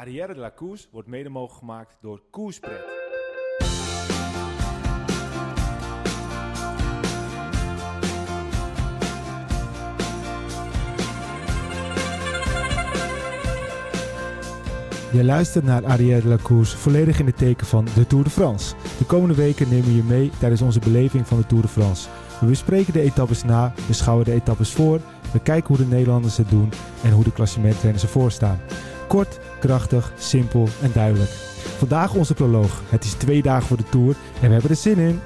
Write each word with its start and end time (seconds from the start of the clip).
Arrière 0.00 0.34
de 0.34 0.40
la 0.40 0.52
wordt 0.90 1.08
mede 1.08 1.28
mogelijk 1.28 1.58
gemaakt 1.58 1.96
door 2.00 2.22
Koerspret. 2.30 2.80
Je 15.12 15.24
luistert 15.24 15.64
naar 15.64 15.84
Arrière 15.84 16.20
de 16.20 16.28
la 16.28 16.36
Course, 16.42 16.76
volledig 16.76 17.18
in 17.18 17.26
het 17.26 17.38
teken 17.38 17.66
van 17.66 17.86
de 17.94 18.06
Tour 18.06 18.24
de 18.24 18.30
France. 18.30 18.74
De 18.98 19.04
komende 19.06 19.34
weken 19.34 19.68
nemen 19.68 19.86
we 19.86 19.96
je 19.96 20.02
mee 20.02 20.30
tijdens 20.38 20.62
onze 20.62 20.78
beleving 20.78 21.26
van 21.26 21.38
de 21.38 21.46
Tour 21.46 21.62
de 21.62 21.68
France. 21.68 22.08
We 22.40 22.46
bespreken 22.46 22.92
de 22.92 23.00
etappes 23.00 23.44
na, 23.44 23.72
beschouwen 23.86 24.24
de 24.24 24.32
etappes 24.32 24.72
voor, 24.72 25.00
we 25.32 25.40
kijken 25.40 25.68
hoe 25.68 25.84
de 25.84 25.94
Nederlanders 25.94 26.36
het 26.36 26.50
doen 26.50 26.72
en 27.02 27.12
hoe 27.12 27.24
de 27.24 27.32
klassementrenners 27.32 28.02
ervoor 28.02 28.30
staan. 28.30 28.60
Kort, 29.10 29.38
krachtig, 29.60 30.12
simpel 30.18 30.68
en 30.82 30.90
duidelijk. 30.92 31.30
Vandaag 31.78 32.14
onze 32.14 32.34
proloog. 32.34 32.82
Het 32.88 33.04
is 33.04 33.12
twee 33.12 33.42
dagen 33.42 33.66
voor 33.66 33.76
de 33.76 33.88
Tour 33.90 34.14
en 34.40 34.46
we 34.46 34.52
hebben 34.52 34.70
er 34.70 34.76
zin 34.76 34.98
in. 34.98 35.20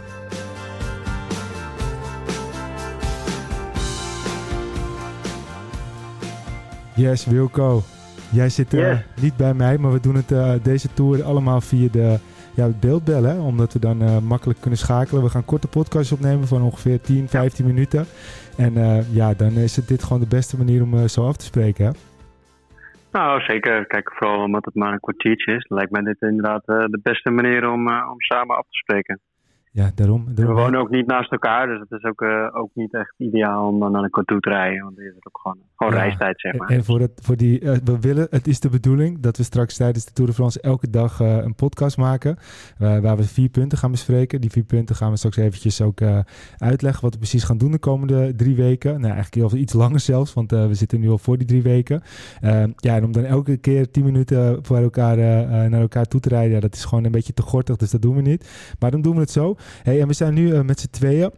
Yes, 6.94 7.24
Wilco. 7.24 7.82
Jij 8.30 8.48
zit 8.48 8.74
uh, 8.74 8.98
niet 9.20 9.36
bij 9.36 9.54
mij, 9.54 9.78
maar 9.78 9.92
we 9.92 10.00
doen 10.00 10.14
het 10.14 10.30
uh, 10.30 10.52
deze 10.62 10.88
tour 10.94 11.24
allemaal 11.24 11.60
via 11.60 11.88
de 11.92 12.18
ja, 12.54 12.68
beeldbellen. 12.80 13.40
Omdat 13.40 13.72
we 13.72 13.78
dan 13.78 14.02
uh, 14.02 14.18
makkelijk 14.18 14.60
kunnen 14.60 14.78
schakelen. 14.78 15.22
We 15.22 15.28
gaan 15.28 15.44
korte 15.44 15.66
podcasts 15.66 16.12
opnemen 16.12 16.48
van 16.48 16.62
ongeveer 16.62 17.00
10, 17.00 17.28
15 17.28 17.66
minuten. 17.66 18.06
En 18.56 19.04
ja, 19.10 19.34
dan 19.34 19.52
is 19.52 19.76
het 19.76 19.88
dit 19.88 20.02
gewoon 20.02 20.20
de 20.20 20.26
beste 20.26 20.56
manier 20.56 20.82
om 20.82 21.08
zo 21.08 21.26
af 21.26 21.36
te 21.36 21.44
spreken. 21.44 21.86
Hè? 21.86 21.90
Nou, 23.18 23.40
zeker. 23.40 23.86
Kijk, 23.86 24.12
vooral 24.14 24.42
omdat 24.42 24.64
het 24.64 24.74
maar 24.74 24.92
een 24.92 25.00
kwartiertje 25.00 25.54
is. 25.54 25.66
lijkt 25.68 25.90
mij 25.90 26.02
dit 26.02 26.20
inderdaad 26.20 26.64
de 26.66 27.00
beste 27.02 27.30
manier 27.30 27.70
om, 27.70 27.88
om 27.88 28.20
samen 28.20 28.56
af 28.56 28.66
te 28.68 28.78
spreken. 28.78 29.20
Ja, 29.74 29.90
daarom. 29.94 30.34
We 30.34 30.46
wonen 30.46 30.80
ook 30.80 30.90
niet 30.90 31.06
naast 31.06 31.32
elkaar, 31.32 31.66
dus 31.66 31.80
het 31.80 31.90
is 31.90 32.04
ook, 32.04 32.20
uh, 32.20 32.48
ook 32.52 32.70
niet 32.74 32.94
echt 32.94 33.14
ideaal 33.18 33.68
om 33.68 33.80
dan 33.80 33.92
naar 33.92 34.02
een 34.02 34.10
kwartier 34.10 34.40
te 34.40 34.48
rijden. 34.48 34.82
Want 34.82 34.96
dan 34.96 35.04
is 35.04 35.14
het 35.14 35.26
ook 35.26 35.38
gewoon, 35.42 35.58
gewoon 35.76 35.92
ja. 35.92 35.98
reistijd, 35.98 36.40
zeg 36.40 36.56
maar. 36.56 36.68
En 36.68 36.84
voor, 36.84 37.00
het, 37.00 37.20
voor 37.22 37.36
die, 37.36 37.60
uh, 37.60 37.72
we 37.84 38.00
willen, 38.00 38.26
het 38.30 38.46
is 38.46 38.60
de 38.60 38.68
bedoeling 38.68 39.20
dat 39.20 39.36
we 39.36 39.42
straks 39.42 39.76
tijdens 39.76 40.04
de 40.04 40.12
Tour 40.12 40.30
de 40.30 40.36
France 40.36 40.60
elke 40.60 40.90
dag 40.90 41.20
uh, 41.20 41.36
een 41.36 41.54
podcast 41.54 41.96
maken. 41.96 42.36
waar 42.78 43.16
we 43.16 43.22
vier 43.22 43.48
punten 43.48 43.78
gaan 43.78 43.90
bespreken. 43.90 44.40
Die 44.40 44.50
vier 44.50 44.64
punten 44.64 44.96
gaan 44.96 45.10
we 45.10 45.16
straks 45.16 45.36
eventjes 45.36 45.80
ook 45.80 46.00
uitleggen 46.58 47.02
wat 47.02 47.12
we 47.12 47.18
precies 47.18 47.44
gaan 47.44 47.58
doen 47.58 47.70
de 47.70 47.78
komende 47.78 48.34
drie 48.34 48.56
weken. 48.56 49.00
Nou, 49.00 49.12
eigenlijk 49.12 49.52
al 49.52 49.58
iets 49.58 49.72
langer 49.72 50.00
zelfs, 50.00 50.34
want 50.34 50.50
we 50.50 50.74
zitten 50.74 51.00
nu 51.00 51.08
al 51.08 51.18
voor 51.18 51.38
die 51.38 51.46
drie 51.46 51.62
weken. 51.62 52.02
ja, 52.76 52.96
en 52.96 53.04
om 53.04 53.12
dan 53.12 53.24
elke 53.24 53.56
keer 53.56 53.90
tien 53.90 54.04
minuten 54.04 54.64
voor 54.64 54.76
elkaar, 54.76 55.16
naar 55.70 55.80
elkaar 55.80 56.06
toe 56.06 56.20
te 56.20 56.28
rijden, 56.28 56.54
ja, 56.54 56.60
dat 56.60 56.74
is 56.74 56.84
gewoon 56.84 57.04
een 57.04 57.10
beetje 57.10 57.34
te 57.34 57.42
gortig, 57.42 57.76
dus 57.76 57.90
dat 57.90 58.02
doen 58.02 58.16
we 58.16 58.22
niet. 58.22 58.74
Maar 58.78 58.90
dan 58.90 59.02
doen 59.02 59.14
we 59.14 59.20
het 59.20 59.30
zo. 59.30 59.56
Hey, 59.82 60.00
en 60.00 60.06
we 60.06 60.12
zijn 60.12 60.34
nu 60.34 60.52
uh, 60.52 60.60
met 60.60 60.80
z'n 60.80 60.90
tweeën. 60.90 61.30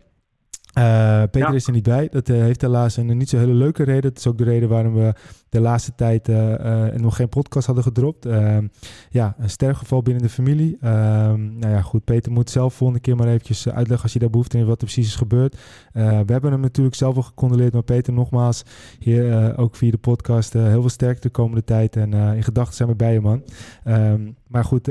Uh, 0.79 1.23
Peter 1.23 1.49
ja. 1.49 1.53
is 1.53 1.67
er 1.67 1.73
niet 1.73 1.83
bij. 1.83 2.09
Dat 2.11 2.29
uh, 2.29 2.41
heeft 2.41 2.61
helaas 2.61 2.97
een 2.97 3.17
niet 3.17 3.29
zo 3.29 3.39
hele 3.39 3.53
leuke 3.53 3.83
reden. 3.83 4.03
Dat 4.03 4.19
is 4.19 4.27
ook 4.27 4.39
de 4.39 4.45
reden 4.45 4.69
waarom 4.69 4.95
we 4.95 5.15
de 5.49 5.61
laatste 5.61 5.93
tijd 5.95 6.29
uh, 6.29 6.87
nog 6.95 7.17
geen 7.17 7.29
podcast 7.29 7.67
hadden 7.67 7.85
gedropt. 7.85 8.27
Ehm, 8.27 8.67
ja, 9.11 9.35
een 9.39 9.51
sterfgeval 9.51 10.03
binnen 10.03 10.23
de 10.23 10.29
familie. 10.29 10.77
Ehm, 10.81 11.59
nou 11.59 11.73
ja, 11.73 11.83
goed. 11.83 12.05
Peter 12.05 12.33
moet 12.33 12.51
zelf 12.51 12.75
volgende 12.75 13.03
keer 13.03 13.17
maar 13.17 13.27
eventjes 13.27 13.69
uitleggen 13.69 14.03
als 14.03 14.13
je 14.13 14.19
daar 14.19 14.31
behoefte 14.31 14.59
in 14.59 14.67
wat 14.67 14.81
er 14.81 14.89
precies 14.89 15.07
is 15.07 15.17
gebeurd. 15.17 15.57
we 15.93 16.01
hebben 16.27 16.53
hem 16.53 16.61
natuurlijk 16.61 16.97
zelf 16.97 17.17
al 17.17 17.23
gecondoleerd. 17.23 17.73
Maar 17.73 17.83
Peter, 17.83 18.13
nogmaals, 18.13 18.63
hier 18.99 19.57
ook 19.57 19.77
via 19.77 19.91
de 19.91 19.97
podcast 19.97 20.53
heel 20.53 20.81
veel 20.81 20.89
sterkte 20.89 21.27
de 21.27 21.33
komende 21.33 21.65
tijd. 21.65 21.97
En 21.97 22.13
in 22.13 22.43
gedachten 22.43 22.75
zijn 22.75 22.89
we 22.89 22.95
bij 22.95 23.13
je, 23.13 23.21
man. 23.21 23.43
Um, 23.85 24.37
maar 24.47 24.65
goed, 24.65 24.91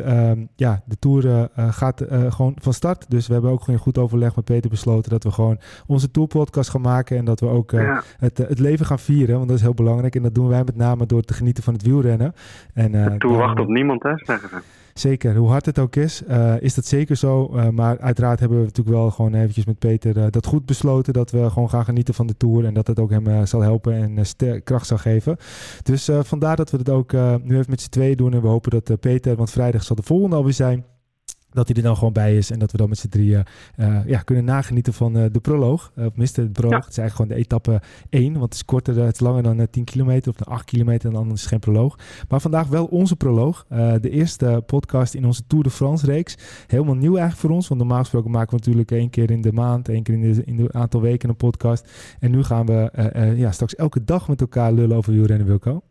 ja, 0.56 0.82
de 0.86 1.00
Tour 1.00 1.50
gaat 1.56 2.04
gewoon 2.30 2.56
van 2.62 2.74
start. 2.74 3.06
Dus 3.10 3.28
we 3.28 3.34
hebben 3.34 3.52
ook 3.52 3.64
gewoon 3.64 3.80
goed 3.80 3.98
overleg 3.98 4.36
met 4.36 4.46
Peter 4.46 4.70
besloten 4.70 5.12
dat 5.12 5.24
we 5.24 5.32
gewoon 5.32 5.60
onze 5.88 6.12
tourpodcast 6.12 6.70
gaan 6.70 6.82
maken. 6.82 7.18
En 7.18 7.26
dat 7.26 7.40
we 7.40 7.48
ook 7.48 7.72
uh, 7.72 7.82
ja. 7.82 8.04
het, 8.18 8.38
het 8.38 8.60
leven 8.60 8.86
gaan 8.86 9.00
vieren. 9.00 9.36
Want 9.36 9.48
dat 9.48 9.58
is 9.58 9.64
heel 9.64 9.74
belangrijk. 9.74 10.16
En 10.16 10.24
dat 10.24 10.36
doen 10.36 10.48
wij 10.48 10.64
met 10.64 10.76
name 10.76 11.06
door 11.06 11.22
te 11.22 11.34
genieten 11.34 11.64
van 11.64 11.74
het 11.74 11.84
wielrennen. 11.84 12.34
En, 12.74 12.92
de 12.92 13.16
Tour 13.18 13.38
wacht 13.38 13.60
op 13.60 13.68
niemand, 13.68 14.04
hè, 14.04 14.12
zeggen 14.16 14.50
ze. 14.50 14.56
Zeker, 15.00 15.36
hoe 15.36 15.50
hard 15.50 15.66
het 15.66 15.80
ook 15.80 15.96
is, 15.96 16.22
uh, 16.28 16.62
is 16.62 16.74
dat 16.74 16.86
zeker 16.86 17.16
zo. 17.16 17.52
Uh, 17.54 17.70
maar 17.70 18.00
uiteraard 18.00 18.40
hebben 18.40 18.58
we 18.58 18.64
natuurlijk 18.64 18.96
wel 18.96 19.12
gewoon 19.12 19.34
eventjes 19.34 19.66
met 19.66 19.80
Peter 19.80 20.18
uh, 20.18 20.26
dat 20.30 20.46
goed 20.46 20.66
besloten. 20.66 21.14
Dat 21.14 21.32
we 21.32 21.50
gewoon 21.50 21.70
gaan 21.70 21.86
genieten 21.86 22.14
van 22.14 22.28
de 22.28 22.38
Tour. 22.38 22.66
En 22.66 22.74
dat 22.74 22.88
het 22.88 23.00
ook 23.00 23.10
hem 23.10 23.46
zal 23.46 23.62
helpen 23.62 23.94
en 23.94 24.64
kracht 24.64 24.88
zal 24.88 24.98
geven. 24.98 25.38
Dus 25.84 26.10
vandaar 26.22 26.56
dat 26.56 26.72
we 26.72 26.78
het 26.78 26.90
ook 26.90 27.12
nu 27.44 27.58
even 27.58 27.66
met 27.70 27.82
z'n 27.82 27.90
tweeën 27.90 28.18
doen. 28.18 28.34
En 28.34 28.42
we 28.42 28.48
hopen 28.48 28.72
dat 28.72 29.00
Peter, 29.00 29.36
want 29.36 29.52
vrijdag 29.52 29.84
zal 29.84 29.96
de 29.96 30.04
volgende 30.04 30.36
alweer 30.36 30.54
zijn 30.54 30.86
dat 31.56 31.68
hij 31.68 31.78
er 31.78 31.84
dan 31.84 31.98
gewoon 31.98 32.14
bij 32.14 32.38
is 32.38 32.52
en 32.52 32.60
dat 32.60 32.72
we 32.72 32.78
dan 32.78 32.90
met 32.90 32.98
z'n 32.98 33.08
drieën 33.08 33.44
uh, 33.78 34.00
ja, 34.06 34.20
kunnen 34.20 34.46
nagenieten 34.46 34.94
van 34.94 35.18
uh, 35.18 35.26
de 35.32 35.40
proloog. 35.40 35.92
Uh, 35.96 36.06
of 36.06 36.32
de 36.32 36.50
proloog. 36.50 36.72
Ja. 36.72 36.80
Het 36.80 36.90
is 36.90 36.98
eigenlijk 36.98 37.16
gewoon 37.16 37.28
de 37.28 37.36
etappe 37.36 37.82
1, 38.10 38.32
want 38.32 38.44
het 38.44 38.54
is 38.54 38.66
korter, 38.66 39.00
het 39.00 39.14
is 39.14 39.20
langer 39.20 39.44
dan 39.44 39.68
10 39.70 39.84
kilometer 39.84 40.32
of 40.32 40.48
8 40.48 40.66
kilometer 40.66 41.10
en 41.10 41.16
dan 41.16 41.32
is 41.32 41.40
het 41.40 41.50
geen 41.50 41.60
proloog. 41.60 41.98
Maar 42.30 42.42
vandaag 42.42 42.68
wel 42.68 42.86
onze 42.86 43.16
proloog. 43.16 43.66
de 44.02 44.10
eerste 44.10 44.64
podcast 44.66 45.14
in 45.14 45.26
onze 45.26 45.48
Tour 45.48 45.64
de 45.64 45.70
France 45.70 46.06
reeks. 46.06 46.38
Helemaal 46.68 46.96
nieuw 46.96 47.16
eigenlijk 47.18 47.40
voor 47.40 47.50
ons, 47.50 47.68
want 47.68 47.80
normaal 47.80 48.00
gesproken 48.00 48.32
maken 48.32 48.50
we 48.50 48.56
natuurlijk 48.56 48.92
één 48.92 49.10
keer 49.10 49.32
in 49.32 49.42
de 49.42 49.52
maand, 49.52 49.90
één 49.90 50.04
keer 50.04 50.14
in 50.14 50.34
de, 50.34 50.44
in 50.46 50.58
de 50.58 50.74
aantal 50.74 51.02
weken 51.02 51.30
een 51.30 51.36
podcast. 51.36 51.90
En 52.20 52.32
nu 52.32 52.44
gaan 52.44 52.66
we 52.66 52.92
ja, 53.36 53.52
straks 53.52 53.76
elke 53.76 54.04
dag 54.04 54.28
met 54.28 54.42
elkaar 54.42 54.74
lullen 54.74 54.98
over 54.98 55.14
wielrennen, 55.14 55.48
Wilco. 55.48 55.82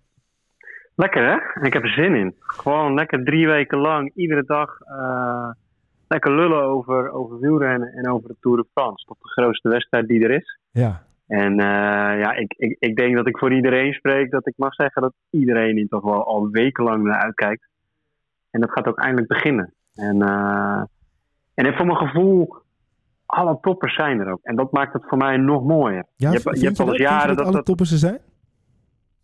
Lekker 0.97 1.25
hè? 1.25 1.63
Ik 1.67 1.73
heb 1.73 1.83
er 1.83 1.89
zin 1.89 2.15
in. 2.15 2.35
Gewoon 2.39 2.95
lekker 2.95 3.25
drie 3.25 3.47
weken 3.47 3.79
lang, 3.79 4.13
iedere 4.15 4.45
dag 4.45 4.81
uh, 4.81 5.51
lekker 6.09 6.35
lullen 6.35 6.63
over, 6.63 7.11
over 7.11 7.39
wielrennen 7.39 7.93
en 7.93 8.11
over 8.11 8.29
de 8.29 8.37
Tour 8.41 8.57
de 8.57 8.67
France. 8.73 9.05
Tot 9.05 9.17
de 9.21 9.29
grootste 9.29 9.69
wedstrijd 9.69 10.09
die 10.09 10.25
er 10.25 10.31
is. 10.31 10.59
Ja. 10.71 11.03
En 11.27 11.53
uh, 11.53 12.21
ja, 12.21 12.33
ik, 12.33 12.55
ik, 12.57 12.77
ik 12.79 12.97
denk 12.97 13.17
dat 13.17 13.29
ik 13.29 13.39
voor 13.39 13.53
iedereen 13.53 13.93
spreek 13.93 14.31
dat 14.31 14.47
ik 14.47 14.55
mag 14.57 14.75
zeggen 14.75 15.03
dat 15.03 15.15
iedereen 15.31 15.77
hier 15.77 15.89
toch 15.89 16.03
wel 16.03 16.25
al 16.25 16.49
wekenlang 16.51 17.03
naar 17.03 17.23
uitkijkt. 17.23 17.69
En 18.51 18.61
dat 18.61 18.71
gaat 18.71 18.87
ook 18.87 18.99
eindelijk 18.99 19.29
beginnen. 19.29 19.75
En, 19.95 20.17
uh, 20.17 20.83
en 21.55 21.75
voor 21.75 21.87
mijn 21.87 21.99
gevoel, 21.99 22.57
alle 23.27 23.59
toppers 23.61 23.95
zijn 23.95 24.21
er 24.21 24.33
ook. 24.33 24.41
En 24.43 24.57
dat 24.57 24.73
maakt 24.73 24.93
het 24.93 25.05
voor 25.07 25.19
mij 25.19 25.37
nog 25.37 25.65
mooier. 25.65 26.07
Ja, 26.17 26.31
je 26.31 26.41
hebt, 26.43 26.61
je 26.61 26.67
hebt 26.67 26.81
al 26.81 26.97
jaren 26.97 27.37
dat, 27.37 27.45
dat 27.45 27.55
alle 27.55 27.63
toppers 27.63 27.93
er 27.93 27.99
zijn? 27.99 28.19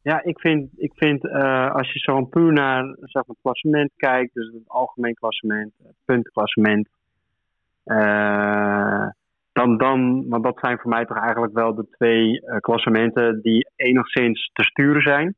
Ja, 0.03 0.23
ik 0.23 0.41
vind, 0.41 0.69
ik 0.77 0.93
vind 0.95 1.25
uh, 1.25 1.75
als 1.75 1.93
je 1.93 1.99
zo 1.99 2.25
puur 2.25 2.53
naar 2.53 2.85
zeg 2.85 3.13
maar, 3.13 3.25
het 3.27 3.39
klassement 3.43 3.91
kijkt, 3.97 4.35
dus 4.35 4.47
het 4.47 4.63
algemeen 4.67 5.15
klassement, 5.15 5.73
het 5.83 5.97
puntenklassement, 6.05 6.89
uh, 7.85 9.09
dan, 9.53 9.79
dan, 9.79 10.29
want 10.29 10.45
dat 10.45 10.59
zijn 10.61 10.79
voor 10.79 10.91
mij 10.91 11.05
toch 11.05 11.19
eigenlijk 11.19 11.53
wel 11.53 11.75
de 11.75 11.87
twee 11.91 12.43
klassementen 12.61 13.41
die 13.43 13.69
enigszins 13.77 14.51
te 14.53 14.63
sturen 14.63 15.03
zijn. 15.03 15.35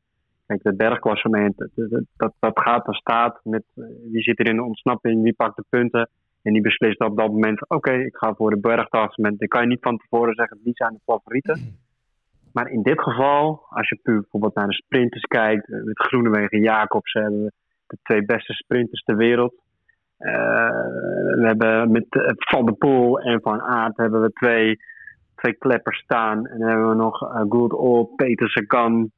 Kijk, 0.46 0.62
het 0.62 0.76
bergklassement, 0.76 1.68
dat, 2.16 2.32
dat, 2.38 2.60
gaat 2.60 2.88
er 2.88 2.94
staat 2.94 3.40
met 3.44 3.62
wie 4.10 4.22
zit 4.22 4.38
er 4.38 4.48
in 4.48 4.56
de 4.56 4.62
ontsnapping, 4.62 5.22
wie 5.22 5.34
pakt 5.34 5.56
de 5.56 5.64
punten. 5.68 6.08
En 6.42 6.52
die 6.52 6.62
beslist 6.62 7.00
op 7.00 7.16
dat 7.16 7.30
moment, 7.30 7.68
oké, 7.68 7.92
ik 7.92 8.16
ga 8.16 8.34
voor 8.34 8.50
de 8.50 8.60
bergklassement. 8.60 9.38
Dan 9.38 9.48
kan 9.48 9.62
je 9.62 9.68
niet 9.68 9.82
van 9.82 9.98
tevoren 9.98 10.34
zeggen, 10.34 10.60
wie 10.64 10.74
zijn 10.74 10.92
de 10.92 11.00
favorieten. 11.04 11.76
Maar 12.52 12.68
in 12.68 12.82
dit 12.82 13.02
geval, 13.02 13.66
als 13.68 13.88
je 13.88 13.98
puur 14.02 14.20
bijvoorbeeld 14.20 14.54
naar 14.54 14.66
de 14.66 14.74
sprinters 14.74 15.22
kijkt, 15.22 15.72
eh, 15.72 15.82
met 15.82 15.98
Groenewegen 15.98 16.50
en 16.50 16.62
Jacobs 16.62 17.12
hebben 17.12 17.44
we 17.44 17.52
de 17.86 17.98
twee 18.02 18.24
beste 18.24 18.52
sprinters 18.52 19.02
ter 19.02 19.16
wereld. 19.16 19.54
Uh, 20.18 20.32
we 21.38 21.42
hebben 21.46 21.90
met 21.90 22.06
uh, 22.10 22.26
Van 22.36 22.64
der 22.64 22.74
Poel 22.74 23.20
en 23.20 23.40
Van 23.40 23.60
Aert 23.60 23.96
hebben 23.96 24.22
we 24.22 24.32
twee, 24.32 24.76
twee 25.34 25.54
kleppers 25.54 25.98
staan. 25.98 26.46
En 26.46 26.58
dan 26.58 26.68
hebben 26.68 26.88
we 26.88 26.94
nog 26.94 27.22
uh, 27.22 27.40
Good 27.48 27.72
Old 27.72 28.16
Peter 28.16 28.48
Sagan. 28.48 29.10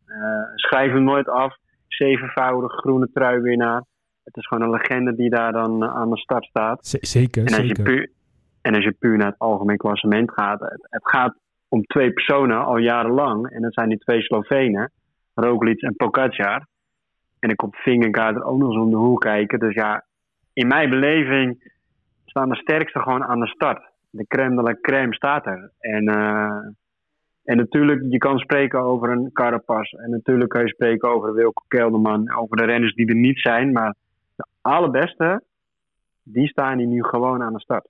schrijf 0.54 0.92
hem 0.92 1.04
nooit 1.04 1.28
af. 1.28 1.56
Zevenvoudig 1.88 2.72
groene 2.72 3.08
truiwinnaar. 3.12 3.84
Het 4.24 4.36
is 4.36 4.46
gewoon 4.46 4.64
een 4.64 4.80
legende 4.80 5.14
die 5.14 5.30
daar 5.30 5.52
dan 5.52 5.84
aan 5.84 6.10
de 6.10 6.18
start 6.18 6.44
staat. 6.44 6.78
Zeker, 7.00 7.42
en 7.42 7.48
als 7.48 7.56
zeker. 7.56 7.76
Je 7.76 7.82
puur, 7.82 8.10
en 8.62 8.74
als 8.74 8.84
je 8.84 8.92
puur 8.92 9.16
naar 9.16 9.26
het 9.26 9.38
algemeen 9.38 9.76
klassement 9.76 10.32
gaat, 10.32 10.60
het, 10.60 10.86
het 10.90 11.08
gaat 11.08 11.34
om 11.74 11.82
twee 11.82 12.12
personen 12.12 12.64
al 12.64 12.76
jarenlang. 12.76 13.50
En 13.50 13.62
dat 13.62 13.74
zijn 13.74 13.88
die 13.88 13.98
twee 13.98 14.22
Slovenen, 14.22 14.90
Roglic 15.34 15.80
en 15.82 15.96
Pogacar. 15.96 16.66
En 17.38 17.50
ik 17.50 17.56
komt 17.56 17.76
Vingegaard 17.76 18.42
ook 18.42 18.58
nog 18.58 18.68
eens 18.68 18.82
om 18.82 18.90
de 18.90 18.96
hoek 18.96 19.20
kijken. 19.20 19.58
Dus 19.58 19.74
ja, 19.74 20.04
in 20.52 20.66
mijn 20.66 20.90
beleving 20.90 21.72
staan 22.24 22.48
de 22.48 22.56
sterkste 22.56 23.00
gewoon 23.00 23.24
aan 23.24 23.40
de 23.40 23.46
start. 23.46 23.82
De 24.10 24.26
crème 24.26 24.56
de 24.56 24.62
la 24.62 24.76
crème 24.80 25.14
staat 25.14 25.46
er. 25.46 25.70
En, 25.78 26.08
uh, 26.08 26.58
en 27.44 27.56
natuurlijk, 27.56 28.02
je 28.08 28.18
kan 28.18 28.38
spreken 28.38 28.80
over 28.80 29.10
een 29.10 29.32
Carapaz. 29.32 29.92
En 29.92 30.10
natuurlijk 30.10 30.50
kun 30.50 30.60
je 30.60 30.68
spreken 30.68 31.08
over 31.08 31.34
Wilco 31.34 31.62
Kelderman. 31.68 32.34
Over 32.34 32.56
de 32.56 32.64
renners 32.64 32.94
die 32.94 33.06
er 33.06 33.14
niet 33.14 33.40
zijn. 33.40 33.72
Maar 33.72 33.94
de 34.36 34.46
allerbeste, 34.60 35.42
die 36.24 36.48
staan 36.48 36.78
hier 36.78 36.86
nu 36.86 37.02
gewoon 37.02 37.42
aan 37.42 37.52
de 37.52 37.60
start. 37.60 37.88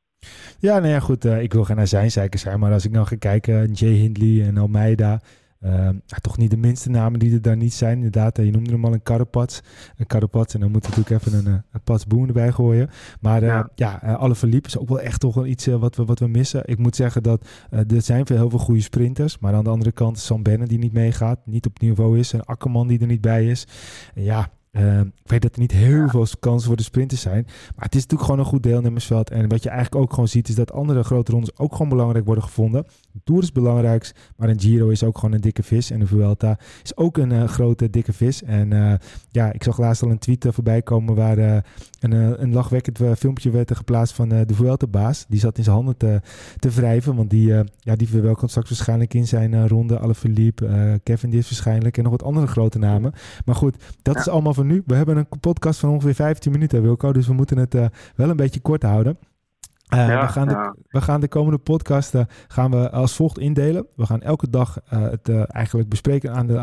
Ja, 0.59 0.79
nou 0.79 0.93
ja, 0.93 1.01
goed. 1.01 1.25
Uh, 1.25 1.43
ik 1.43 1.53
wil 1.53 1.65
geen 1.65 1.89
zijn 1.89 2.11
zeker 2.11 2.39
zijn. 2.39 2.61
Maar 2.61 2.73
als 2.73 2.85
ik 2.85 2.91
nou 2.91 3.07
ga 3.07 3.17
kijken, 3.17 3.73
Jay 3.73 3.93
Hindley 3.93 4.47
en 4.47 4.59
Almeida. 4.59 5.21
toch 6.21 6.39
niet 6.39 6.51
de 6.51 6.57
minste 6.57 6.91
namen 6.91 7.19
die 7.19 7.33
er 7.33 7.43
daar 7.43 7.57
niet 7.57 7.73
zijn. 7.73 7.97
Inderdaad, 7.97 8.37
je 8.37 8.51
noemde 8.51 8.71
hem 8.71 8.85
al 8.85 8.93
een 8.93 9.03
Karapats. 9.03 9.63
Een 9.97 10.07
Karapats 10.07 10.55
en 10.55 10.61
dan 10.61 10.71
moeten 10.71 10.91
we 10.91 10.97
natuurlijk 10.97 11.27
even 11.27 11.47
een, 11.47 11.63
een 11.73 11.83
Pats 11.85 12.07
Boom 12.07 12.27
erbij 12.27 12.53
gooien. 12.53 12.91
Maar 13.21 13.45
ja, 13.45 13.69
ja 13.75 13.97
alle 14.19 14.35
verliep 14.35 14.67
is 14.67 14.79
ook 14.79 14.89
wel 14.89 15.01
echt 15.01 15.21
toch 15.21 15.35
wel 15.35 15.47
iets 15.47 15.67
wat, 15.67 15.97
we, 15.97 16.05
wat 16.05 16.19
we 16.19 16.29
missen. 16.29 16.63
Ik 16.65 16.79
moet 16.79 16.97
zeggen 16.97 17.23
dat 17.23 17.49
er 17.71 18.03
zijn 18.03 18.27
veel, 18.27 18.37
heel 18.37 18.51
veel 18.51 18.59
goede 18.59 18.81
sprinters. 18.81 19.39
Maar 19.39 19.55
aan 19.55 19.65
de 19.65 19.71
andere 19.71 19.93
kant 19.93 20.19
Sam 20.19 20.43
Benne 20.43 20.67
die 20.67 20.79
niet 20.79 20.93
meegaat. 20.93 21.39
Niet 21.45 21.67
op 21.67 21.81
niveau 21.81 22.19
is. 22.19 22.33
En 22.33 22.45
Akkerman 22.45 22.87
die 22.87 23.01
er 23.01 23.07
niet 23.07 23.21
bij 23.21 23.47
is. 23.47 23.67
Ja, 24.15 24.51
uh, 24.77 25.01
ik 25.01 25.31
weet 25.31 25.43
dat 25.43 25.55
er 25.55 25.61
niet 25.61 25.73
heel 25.73 26.09
veel 26.09 26.27
kansen 26.41 26.67
voor 26.67 26.77
de 26.77 26.83
sprinters 26.83 27.21
zijn. 27.21 27.45
Maar 27.47 27.85
het 27.85 27.95
is 27.95 28.03
natuurlijk 28.03 28.31
gewoon 28.31 28.39
een 28.39 28.51
goed 28.51 28.63
deelnemersveld. 28.63 29.31
En 29.31 29.49
wat 29.49 29.63
je 29.63 29.69
eigenlijk 29.69 30.03
ook 30.03 30.11
gewoon 30.11 30.29
ziet, 30.29 30.49
is 30.49 30.55
dat 30.55 30.73
andere 30.73 31.03
grote 31.03 31.33
rondes 31.33 31.59
ook 31.59 31.73
gewoon 31.73 31.89
belangrijk 31.89 32.25
worden 32.25 32.45
gevonden. 32.45 32.87
De 33.15 33.21
Tour 33.25 33.43
is 33.43 33.53
belangrijk, 33.53 34.15
maar 34.37 34.49
een 34.49 34.61
Giro 34.61 34.89
is 34.89 35.05
ook 35.05 35.19
gewoon 35.19 35.35
een 35.35 35.41
dikke 35.41 35.63
vis. 35.63 35.91
En 35.91 35.99
de 35.99 36.07
Vuelta 36.07 36.59
is 36.83 36.97
ook 36.97 37.17
een 37.17 37.33
uh, 37.33 37.45
grote 37.45 37.91
dikke 37.91 38.13
vis. 38.13 38.43
En 38.43 38.71
uh, 38.71 38.93
ja, 39.31 39.53
ik 39.53 39.63
zag 39.63 39.79
laatst 39.79 40.03
al 40.03 40.11
een 40.11 40.19
tweet 40.19 40.47
voorbij 40.49 40.83
komen 40.83 41.15
waar 41.15 41.39
een, 41.39 42.43
een 42.43 42.53
lachwekkend 42.53 42.99
filmpje 43.19 43.51
werd 43.51 43.77
geplaatst 43.77 44.15
van 44.15 44.29
de 44.29 44.55
Vuelta-baas. 44.55 45.25
Die 45.29 45.41
zat 45.41 45.59
in 45.59 45.65
zijn 45.65 45.77
handen 45.77 45.97
te, 45.97 46.21
te 46.59 46.71
wrijven, 46.71 47.15
want 47.15 47.31
die, 47.31 47.53
ja, 47.79 47.97
die 47.97 48.09
verwelkomt 48.09 48.51
straks 48.51 48.69
waarschijnlijk 48.69 49.15
in 49.15 49.27
zijn 49.27 49.69
ronde. 49.69 49.99
Alaphilippe, 49.99 51.01
Kevin 51.03 51.33
is 51.33 51.49
waarschijnlijk 51.51 51.97
en 51.97 52.03
nog 52.03 52.13
wat 52.13 52.23
andere 52.23 52.47
grote 52.47 52.79
namen. 52.79 53.13
Maar 53.45 53.55
goed, 53.55 53.77
dat 54.03 54.17
is 54.17 54.29
allemaal 54.29 54.55
van 54.55 54.67
nu. 54.67 54.83
We 54.87 54.95
hebben 54.95 55.17
een 55.17 55.41
podcast 55.41 55.81
van 55.81 55.91
ongeveer 55.91 56.15
15 56.15 56.53
minuten, 56.53 56.83
Wilco. 56.83 57.13
Dus 57.13 57.27
we 57.27 57.33
moeten 57.33 57.57
het 57.59 57.75
uh, 57.75 57.87
wel 58.17 58.31
een 58.31 58.37
beetje 58.37 58.61
kort 58.61 58.83
houden. 58.83 59.19
Uh, 59.95 60.09
ja, 60.09 60.21
we, 60.21 60.29
gaan 60.29 60.49
de, 60.49 60.75
we 60.89 61.01
gaan 61.01 61.21
de 61.21 61.29
komende 61.29 61.59
podcast 61.59 62.15
gaan 62.49 62.71
we 62.71 62.91
als 62.91 63.15
volgt 63.15 63.39
indelen. 63.39 63.87
We 63.97 64.07
gaan 64.07 64.23
elke 64.23 64.51
dag 64.51 64.81
uh, 64.93 65.03
het 65.03 65.29
eigenlijk 65.47 65.89
bespreken 65.89 66.33
aan 66.33 66.47
de, 66.47 66.59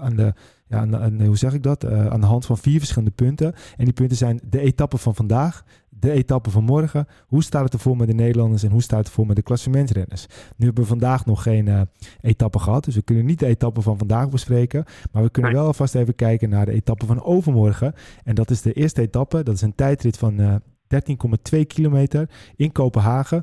aan 0.00 0.16
de 0.16 0.34
ja, 0.66 0.78
aan, 0.78 0.96
aan, 0.96 1.22
hoe 1.22 1.36
zeg 1.36 1.52
ik 1.52 1.62
dat? 1.62 1.84
aan 1.84 2.20
de 2.20 2.26
hand 2.26 2.46
van 2.46 2.58
vier 2.58 2.78
verschillende 2.78 3.14
punten. 3.14 3.54
En 3.76 3.84
die 3.84 3.92
punten 3.92 4.16
zijn 4.16 4.40
de 4.44 4.60
etappen 4.60 4.98
van 4.98 5.14
vandaag, 5.14 5.64
de 6.02 6.10
etappe 6.10 6.50
van 6.50 6.64
morgen. 6.64 7.06
Hoe 7.26 7.42
staat 7.42 7.64
het 7.64 7.72
ervoor 7.72 7.96
met 7.96 8.06
de 8.06 8.14
Nederlanders 8.14 8.62
en 8.62 8.70
hoe 8.70 8.82
staat 8.82 8.98
het 8.98 9.06
ervoor 9.06 9.26
met 9.26 9.36
de 9.36 9.42
klassementsrenners? 9.42 10.26
Nu 10.56 10.64
hebben 10.64 10.82
we 10.82 10.88
vandaag 10.88 11.26
nog 11.26 11.42
geen 11.42 11.66
uh, 11.66 11.80
etappe 12.20 12.58
gehad, 12.58 12.84
dus 12.84 12.94
we 12.94 13.02
kunnen 13.02 13.24
niet 13.24 13.38
de 13.38 13.46
etappe 13.46 13.82
van 13.82 13.98
vandaag 13.98 14.28
bespreken. 14.28 14.84
Maar 15.12 15.22
we 15.22 15.30
kunnen 15.30 15.52
wel 15.52 15.66
alvast 15.66 15.94
even 15.94 16.14
kijken 16.14 16.48
naar 16.48 16.66
de 16.66 16.72
etappe 16.72 17.06
van 17.06 17.22
overmorgen. 17.22 17.94
En 18.24 18.34
dat 18.34 18.50
is 18.50 18.62
de 18.62 18.72
eerste 18.72 19.00
etappe. 19.00 19.42
Dat 19.42 19.54
is 19.54 19.62
een 19.62 19.74
tijdrit 19.74 20.18
van 20.18 20.40
uh, 20.40 20.54
eh, 20.54 20.60
13,2 20.94 21.66
kilometer 21.66 22.28
in 22.56 22.72
Kopenhagen. 22.72 23.42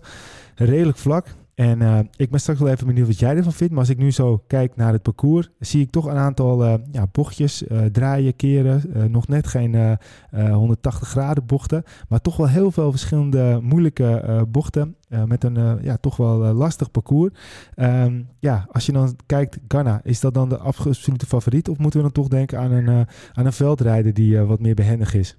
Redelijk 0.56 0.98
vlak. 0.98 1.26
En 1.60 1.82
uh, 1.82 2.00
ik 2.16 2.30
ben 2.30 2.40
straks 2.40 2.60
wel 2.60 2.70
even 2.70 2.88
benieuwd 2.88 3.08
wat 3.08 3.20
jij 3.20 3.36
ervan 3.36 3.54
vindt. 3.54 3.74
Maar 3.74 3.82
als 3.82 3.92
ik 3.92 3.98
nu 3.98 4.12
zo 4.12 4.44
kijk 4.48 4.76
naar 4.76 4.94
het 4.94 5.02
parcours, 5.02 5.50
zie 5.60 5.82
ik 5.82 5.92
toch 5.92 6.06
een 6.06 6.18
aantal 6.18 6.66
uh, 6.66 6.74
ja, 6.92 7.08
bochtjes, 7.12 7.64
uh, 7.64 7.86
draaien, 7.86 8.36
keren. 8.36 9.12
nog 9.12 9.28
net 9.28 9.48
geen 9.48 9.98
180 10.32 11.08
graden 11.08 11.46
bochten. 11.46 11.84
Maar 12.10 12.22
toch 12.22 12.38
wel 12.38 12.48
heel 12.48 12.72
veel 12.72 12.92
verschillende 12.92 13.60
moeilijke 13.62 14.46
bochten. 14.50 14.96
met 15.26 15.44
een 15.44 15.80
ja, 15.82 15.98
toch 15.98 16.18
wel 16.18 16.38
lastig 16.38 16.92
parcours. 16.92 17.34
Um, 17.76 18.28
ja, 18.40 18.68
als 18.72 18.86
je 18.86 18.92
dan 18.92 19.16
kijkt, 19.26 19.58
Ghana, 19.68 20.02
is 20.04 20.20
dat 20.20 20.34
dan 20.34 20.50
de 20.50 20.58
absolute 20.58 21.26
favoriet? 21.26 21.70
Of 21.70 21.78
moeten 21.78 22.00
we 22.00 22.06
dan 22.06 22.24
toch 22.24 22.28
denken 22.28 22.60
aan 22.60 22.72
een, 22.72 23.08
aan 23.34 23.46
een 23.46 23.54
veldrijder 23.54 24.14
die 24.14 24.40
wat 24.40 24.60
meer 24.60 24.76
behendig 24.76 25.14
is? 25.14 25.38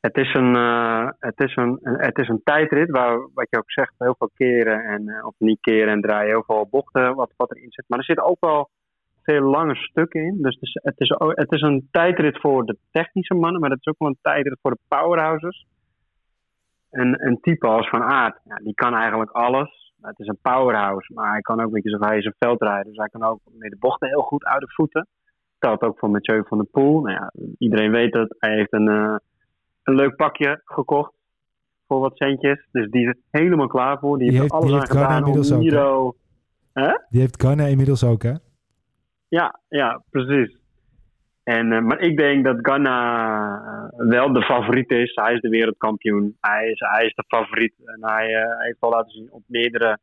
Het 0.00 0.16
is 0.16 0.34
een, 0.34 0.54
uh, 0.56 1.08
het 1.18 1.40
is 1.40 1.56
een, 1.56 1.78
het 1.82 2.18
is 2.18 2.28
een 2.28 2.40
tijdrit 2.44 2.90
waar, 2.90 3.18
wat 3.34 3.46
je 3.50 3.58
ook 3.58 3.70
zegt, 3.70 3.94
heel 3.98 4.14
veel 4.18 4.30
keren 4.34 4.84
en 4.84 5.02
uh, 5.08 5.26
of 5.26 5.34
niet 5.38 5.60
keren 5.60 5.92
en 5.92 6.00
draaien, 6.00 6.30
heel 6.30 6.44
veel 6.46 6.68
bochten 6.70 7.14
wat, 7.14 7.32
wat 7.36 7.50
erin 7.50 7.70
zit. 7.70 7.84
Maar 7.88 7.98
er 7.98 8.04
zitten 8.04 8.24
ook 8.24 8.40
wel 8.40 8.70
veel 9.22 9.42
lange 9.42 9.74
stukken 9.74 10.20
in. 10.24 10.38
Dus 10.42 10.58
het 10.60 11.00
is, 11.00 11.08
het, 11.34 11.52
is, 11.52 11.60
een 11.60 11.88
tijdrit 11.90 12.40
voor 12.40 12.64
de 12.64 12.76
technische 12.90 13.34
mannen, 13.34 13.60
maar 13.60 13.70
het 13.70 13.78
is 13.78 13.86
ook 13.86 13.98
wel 13.98 14.08
een 14.08 14.18
tijdrit 14.22 14.58
voor 14.62 14.70
de 14.70 14.78
powerhouses. 14.88 15.66
En 16.90 17.26
een 17.26 17.40
type 17.40 17.66
als 17.66 17.88
Van 17.88 18.02
Aert, 18.02 18.40
ja, 18.44 18.56
die 18.56 18.74
kan 18.74 18.94
eigenlijk 18.94 19.30
alles. 19.30 19.92
Het 20.00 20.18
is 20.18 20.26
een 20.26 20.38
powerhouse, 20.42 21.12
maar 21.14 21.30
hij 21.30 21.40
kan 21.40 21.60
ook, 21.60 21.72
weet 21.72 21.82
je, 21.82 21.96
hij 22.00 22.18
is 22.18 22.24
een 22.24 22.34
veldrijder, 22.38 22.84
dus 22.84 22.96
hij 22.96 23.08
kan 23.08 23.22
ook 23.22 23.40
met 23.58 23.70
de 23.70 23.76
bochten 23.78 24.08
heel 24.08 24.22
goed 24.22 24.44
uit 24.44 24.60
de 24.60 24.72
voeten. 24.72 25.06
Dat 25.58 25.78
telt 25.78 25.90
ook 25.90 25.98
voor 25.98 26.10
Mathieu 26.10 26.44
van 26.46 26.58
der 26.58 26.66
Poel. 26.66 27.00
Nou 27.00 27.14
ja, 27.14 27.32
iedereen 27.58 27.90
weet 27.90 28.12
dat. 28.12 28.34
Hij 28.38 28.54
heeft 28.54 28.72
een... 28.72 28.88
Uh, 28.88 29.16
een 29.82 29.94
leuk 29.94 30.16
pakje 30.16 30.60
gekocht 30.64 31.12
voor 31.86 32.00
wat 32.00 32.16
centjes. 32.16 32.68
Dus 32.72 32.90
die 32.90 33.08
is 33.08 33.14
helemaal 33.30 33.66
klaar 33.66 33.98
voor. 33.98 34.18
Die, 34.18 34.38
heeft, 34.38 34.52
alles 34.52 34.66
die 34.66 34.74
heeft 34.74 34.90
Ghana 34.90 35.16
inmiddels 35.16 35.52
ook. 35.52 35.60
Die 37.08 37.20
heeft 37.20 37.42
Ghana 37.42 37.64
inmiddels 37.64 38.04
ook, 38.04 38.22
hè? 38.22 38.34
Ja, 39.28 39.60
ja, 39.68 40.02
precies. 40.10 40.58
En, 41.42 41.72
uh, 41.72 41.80
maar 41.80 42.00
ik 42.00 42.16
denk 42.16 42.44
dat 42.44 42.56
Ghana 42.62 42.98
uh, 43.98 44.08
wel 44.08 44.32
de 44.32 44.42
favoriet 44.42 44.90
is. 44.90 45.14
Hij 45.14 45.34
is 45.34 45.40
de 45.40 45.48
wereldkampioen. 45.48 46.36
Hij 46.40 46.70
is, 46.70 46.80
hij 46.80 47.06
is 47.06 47.14
de 47.14 47.24
favoriet. 47.26 47.74
En 47.84 47.98
hij 48.00 48.28
uh, 48.28 48.58
heeft 48.58 48.80
al 48.80 48.90
laten 48.90 49.10
zien 49.10 49.28
op 49.30 49.42
meerdere 49.46 49.98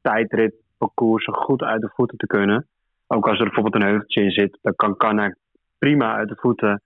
tijdritparcoursen 0.00 1.34
goed 1.34 1.62
uit 1.62 1.80
de 1.80 1.92
voeten 1.94 2.18
te 2.18 2.26
kunnen. 2.26 2.66
Ook 3.06 3.28
als 3.28 3.38
er 3.38 3.44
bijvoorbeeld 3.44 3.74
een 3.74 3.88
heuveltje 3.88 4.22
in 4.22 4.30
zit, 4.30 4.58
dan 4.62 4.76
kan 4.76 4.94
Ghana 4.98 5.34
prima 5.78 6.14
uit 6.14 6.28
de 6.28 6.36
voeten 6.36 6.82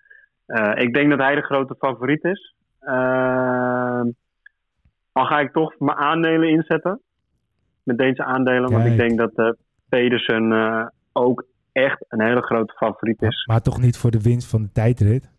ik 0.74 0.94
denk 0.94 1.10
dat 1.10 1.18
hij 1.18 1.34
de 1.34 1.42
grote 1.42 1.74
favoriet 1.78 2.24
is. 2.24 2.54
Uh, 2.80 4.02
al 5.12 5.24
ga 5.24 5.40
ik 5.40 5.52
toch 5.52 5.74
mijn 5.78 5.96
aandelen 5.96 6.48
inzetten. 6.48 7.00
Met 7.82 7.98
deze 7.98 8.24
aandelen. 8.24 8.70
Want 8.70 8.84
ik 8.84 8.96
denk 8.96 9.18
dat 9.18 9.32
uh, 9.34 9.50
Pedersen 9.88 10.92
ook 11.12 11.46
echt 11.72 12.04
een 12.08 12.20
hele 12.20 12.42
grote 12.42 12.74
favoriet 12.76 13.22
is. 13.22 13.44
Maar, 13.46 13.56
maar, 13.56 13.64
toch 13.64 13.80
niet 13.80 13.96
voor 13.96 14.10
de 14.10 14.20
winst 14.20 14.50
van 14.50 14.62
de 14.62 14.72
tijdrit? 14.72 15.30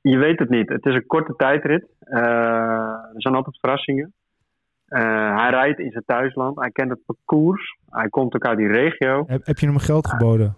Je 0.00 0.18
weet 0.18 0.38
het 0.38 0.48
niet. 0.48 0.68
Het 0.68 0.86
is 0.86 0.94
een 0.94 1.06
korte 1.06 1.34
tijdrit. 1.36 1.86
er 1.98 3.14
zijn 3.16 3.34
altijd 3.34 3.58
verrassingen. 3.60 4.12
hij 4.88 5.50
rijdt 5.50 5.78
in 5.78 5.90
zijn 5.90 6.04
thuisland. 6.06 6.60
Hij 6.60 6.70
kent 6.70 6.90
het 6.90 7.04
parcours. 7.06 7.78
Hij 7.90 8.08
komt 8.08 8.34
ook 8.34 8.46
uit 8.46 8.58
die 8.58 8.68
regio. 8.68 9.24
Heb, 9.26 9.46
heb 9.46 9.58
je 9.58 9.66
hem 9.66 9.78
geld 9.78 10.08
geboden? 10.08 10.56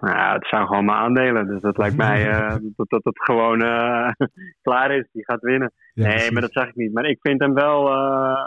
Nou, 0.00 0.34
het 0.34 0.46
zijn 0.46 0.66
gewoon 0.66 0.84
mijn 0.84 0.98
aandelen. 0.98 1.46
Dus 1.46 1.60
dat 1.60 1.78
lijkt 1.78 1.96
mij 1.96 2.26
uh, 2.30 2.56
dat, 2.76 2.88
dat 2.88 3.04
het 3.04 3.22
gewoon 3.22 3.62
uh, 3.62 4.10
klaar 4.66 4.96
is. 4.96 5.08
Die 5.12 5.24
gaat 5.24 5.40
winnen. 5.40 5.72
nee, 5.94 6.32
maar 6.32 6.42
dat 6.42 6.52
zeg 6.52 6.68
ik 6.68 6.74
niet. 6.74 6.92
Maar 6.92 7.04
ik 7.04 7.18
vind 7.20 7.40
hem 7.40 7.54
wel... 7.54 7.88
Uh, 7.92 8.38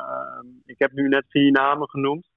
ik 0.65 0.79
heb 0.79 0.91
nu 0.91 1.07
net 1.07 1.25
vier 1.27 1.51
namen 1.51 1.89
genoemd. 1.89 2.29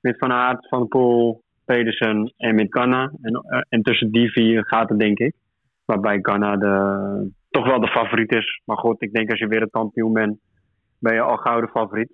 Met 0.00 0.18
Van 0.18 0.32
Aert, 0.32 0.68
Van 0.68 0.88
Poel, 0.88 1.42
Pedersen 1.64 2.32
en 2.36 2.54
met 2.54 2.66
Ganna. 2.68 3.12
En, 3.22 3.64
en 3.68 3.82
tussen 3.82 4.10
die 4.10 4.30
vier 4.30 4.64
gaat 4.66 4.88
het, 4.88 4.98
denk 4.98 5.18
ik. 5.18 5.34
Waarbij 5.84 6.18
Ganna 6.22 6.56
de, 6.56 7.30
toch 7.50 7.66
wel 7.66 7.80
de 7.80 7.88
favoriet 7.90 8.32
is. 8.32 8.60
Maar 8.64 8.76
goed, 8.76 9.02
ik 9.02 9.12
denk 9.12 9.30
als 9.30 9.38
je 9.38 9.46
weer 9.46 9.60
het 9.60 9.70
kampioen 9.70 10.12
bent... 10.12 10.38
ben 10.98 11.14
je 11.14 11.20
al 11.20 11.36
gauw 11.36 11.60
de 11.60 11.68
favoriet. 11.68 12.12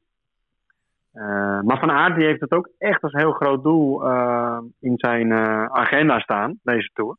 Uh, 1.15 1.61
maar 1.61 1.79
Van 1.79 1.91
Aert 1.91 2.17
die 2.17 2.27
heeft 2.27 2.41
het 2.41 2.53
ook 2.53 2.71
echt 2.79 3.03
als 3.03 3.13
heel 3.13 3.33
groot 3.33 3.63
doel 3.63 4.07
uh, 4.07 4.59
in 4.81 4.93
zijn 4.97 5.27
uh, 5.27 5.65
agenda 5.65 6.19
staan, 6.21 6.59
deze 6.63 6.91
Tour. 6.93 7.17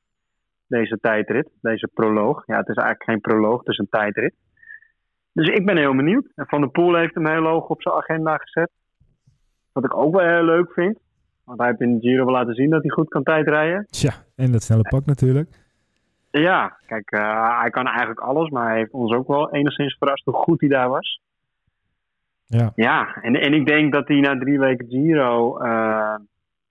Deze 0.67 0.97
tijdrit, 1.01 1.49
deze 1.61 1.89
proloog. 1.93 2.43
Ja, 2.45 2.57
het 2.57 2.67
is 2.67 2.75
eigenlijk 2.75 3.09
geen 3.09 3.21
proloog, 3.21 3.59
het 3.59 3.67
is 3.67 3.77
een 3.77 3.89
tijdrit. 3.89 4.33
Dus 5.33 5.47
ik 5.47 5.65
ben 5.65 5.77
heel 5.77 5.95
benieuwd. 5.95 6.31
En 6.35 6.45
Van 6.47 6.61
der 6.61 6.69
Poel 6.69 6.95
heeft 6.95 7.15
hem 7.15 7.27
heel 7.27 7.45
hoog 7.45 7.67
op 7.67 7.81
zijn 7.81 7.95
agenda 7.95 8.37
gezet. 8.37 8.71
Wat 9.71 9.83
ik 9.83 9.97
ook 9.97 10.15
wel 10.15 10.27
heel 10.27 10.43
leuk 10.43 10.71
vind. 10.71 10.99
Want 11.43 11.59
hij 11.59 11.67
heeft 11.67 11.81
in 11.81 11.93
de 11.93 12.07
Giro 12.07 12.25
wel 12.25 12.33
laten 12.33 12.55
zien 12.55 12.69
dat 12.69 12.81
hij 12.81 12.89
goed 12.89 13.09
kan 13.09 13.23
tijdrijden. 13.23 13.85
Tja, 13.89 14.13
en 14.35 14.51
dat 14.51 14.63
snelle 14.63 14.81
pak 14.89 15.05
natuurlijk. 15.05 15.49
Ja, 16.31 16.77
kijk, 16.85 17.09
hij 17.61 17.69
kan 17.69 17.87
eigenlijk 17.87 18.19
alles. 18.19 18.49
Maar 18.49 18.67
hij 18.67 18.77
heeft 18.77 18.91
ons 18.91 19.13
ook 19.13 19.27
wel 19.27 19.51
enigszins 19.51 19.95
verrast 19.97 20.25
hoe 20.25 20.33
goed 20.33 20.59
hij 20.59 20.69
daar 20.69 20.89
was. 20.89 21.19
Ja, 22.57 22.71
ja 22.75 23.15
en, 23.21 23.35
en 23.35 23.53
ik 23.53 23.65
denk 23.65 23.93
dat 23.93 24.07
hij 24.07 24.19
na 24.19 24.37
drie 24.37 24.59
weken 24.59 24.87
Giro 24.89 25.63
uh, 25.63 26.15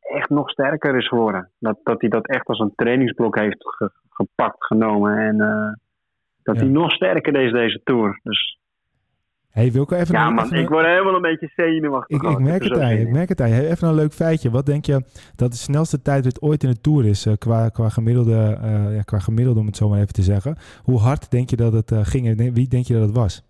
echt 0.00 0.28
nog 0.28 0.50
sterker 0.50 0.96
is 0.96 1.08
geworden. 1.08 1.50
Dat, 1.58 1.78
dat 1.82 2.00
hij 2.00 2.10
dat 2.10 2.26
echt 2.26 2.46
als 2.46 2.58
een 2.58 2.72
trainingsblok 2.74 3.38
heeft 3.38 3.64
gepakt, 4.08 4.64
genomen. 4.64 5.18
En 5.18 5.36
uh, 5.36 5.72
dat 6.42 6.56
hij 6.56 6.68
nog 6.68 6.92
sterker 6.92 7.36
is 7.36 7.52
deze 7.52 7.80
Tour. 7.84 8.20
Dus 8.22 8.58
Hey, 9.50 9.72
Wilco, 9.72 9.96
even 9.96 10.14
ja, 10.14 10.30
man, 10.30 10.54
ik 10.54 10.68
word 10.68 10.86
helemaal 10.86 11.14
een 11.14 11.22
beetje 11.22 11.50
zenuwachtig. 11.56 12.22
Ik, 12.22 12.30
ik, 12.30 12.38
merk 12.38 12.62
het 12.62 12.78
aan 12.78 12.94
je, 12.94 13.00
ik 13.00 13.10
merk 13.10 13.28
het 13.28 13.40
aan. 13.40 13.52
Even 13.52 13.88
een 13.88 13.94
leuk 13.94 14.12
feitje. 14.12 14.50
Wat 14.50 14.66
denk 14.66 14.84
je 14.84 15.04
dat 15.36 15.50
de 15.50 15.56
snelste 15.56 16.02
tijdrit 16.02 16.42
ooit 16.42 16.62
in 16.62 16.70
de 16.70 16.80
Tour 16.80 17.06
is? 17.06 17.26
Uh, 17.26 17.34
qua, 17.38 17.68
qua, 17.68 17.88
gemiddelde, 17.88 18.58
uh, 18.62 18.94
ja, 18.94 19.02
qua 19.02 19.18
gemiddelde, 19.18 19.60
om 19.60 19.66
het 19.66 19.76
zo 19.76 19.88
maar 19.88 20.00
even 20.00 20.12
te 20.12 20.22
zeggen. 20.22 20.56
Hoe 20.82 20.98
hard 20.98 21.30
denk 21.30 21.50
je 21.50 21.56
dat 21.56 21.72
het 21.72 21.90
uh, 21.90 21.98
ging? 22.02 22.52
Wie 22.54 22.68
denk 22.68 22.86
je 22.86 22.94
dat 22.94 23.02
het 23.02 23.16
was? 23.16 23.42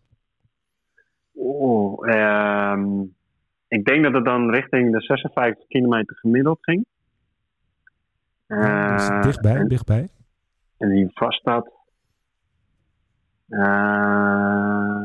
Oh, 1.35 1.80
ehm, 1.99 3.03
ik 3.69 3.85
denk 3.85 4.03
dat 4.03 4.13
het 4.13 4.25
dan 4.25 4.51
richting 4.51 4.93
de 4.93 5.01
56 5.01 5.67
kilometer 5.67 6.17
gemiddeld 6.17 6.59
ging. 6.61 6.87
Uh, 8.49 9.23
dichtbij, 9.23 9.57
en, 9.57 9.69
dichtbij. 9.69 10.09
En 10.77 10.91
die 10.91 11.11
vast 11.15 11.41
staat. 11.41 11.71
Uh, 13.49 15.05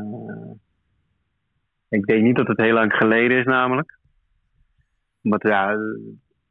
ik 1.88 2.06
denk 2.06 2.22
niet 2.22 2.36
dat 2.36 2.46
het 2.46 2.56
heel 2.56 2.74
lang 2.74 2.92
geleden 2.92 3.38
is, 3.38 3.44
namelijk. 3.44 3.98
omdat 5.22 5.42
ja, 5.42 5.76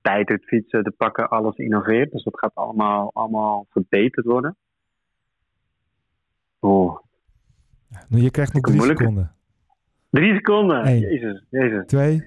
tijd 0.01 0.30
het 0.30 0.44
fietsen, 0.46 0.84
de 0.84 0.92
pakken, 0.92 1.30
alles 1.30 1.56
innoveert. 1.56 2.12
Dus 2.12 2.24
dat 2.24 2.39
gaat 2.39 2.56
allemaal, 2.56 3.12
allemaal 3.13 3.65
verbeterd 3.70 4.25
worden. 4.25 4.56
Oh. 6.60 7.00
Nou, 8.08 8.24
je 8.24 8.32
krijgt 8.32 8.54
nog 8.54 8.63
drie 8.63 8.82
seconden. 8.82 9.36
Drie 10.15 10.34
seconden? 10.34 10.88
Eén. 10.88 11.00
Jezus, 11.00 11.43
jezus. 11.50 11.86
Twee. 11.86 12.24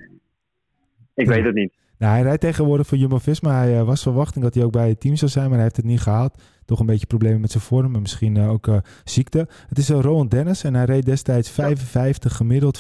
Ik 1.15 1.27
weet 1.27 1.45
het 1.45 1.55
niet. 1.55 1.73
Nou, 1.99 2.13
hij 2.13 2.23
rijdt 2.23 2.41
tegenwoordig 2.41 2.87
voor 2.87 2.99
Jumbo-Visma. 2.99 3.59
Hij 3.59 3.79
uh, 3.79 3.83
was 3.83 4.03
verwachting 4.03 4.45
dat 4.45 4.55
hij 4.55 4.65
ook 4.65 4.73
bij 4.73 4.89
het 4.89 5.01
team 5.01 5.17
zou 5.17 5.31
zijn, 5.31 5.45
maar 5.45 5.55
hij 5.55 5.63
heeft 5.63 5.77
het 5.77 5.85
niet 5.85 6.01
gehaald. 6.01 6.43
Toch 6.65 6.81
een 6.81 6.87
beetje 6.87 7.07
problemen 7.07 7.41
met 7.41 7.51
zijn 7.51 7.63
vorm 7.63 7.95
en 7.95 8.01
misschien 8.01 8.37
uh, 8.37 8.51
ook 8.51 8.67
uh, 8.67 8.77
ziekte. 9.05 9.49
Het 9.69 9.79
is 9.79 9.89
Rowan 9.89 10.29
Dennis 10.29 10.65
en 10.65 10.75
hij 10.75 10.85
reed 10.85 11.05
destijds 11.05 11.51
55 11.51 12.37
gemiddeld, 12.37 12.79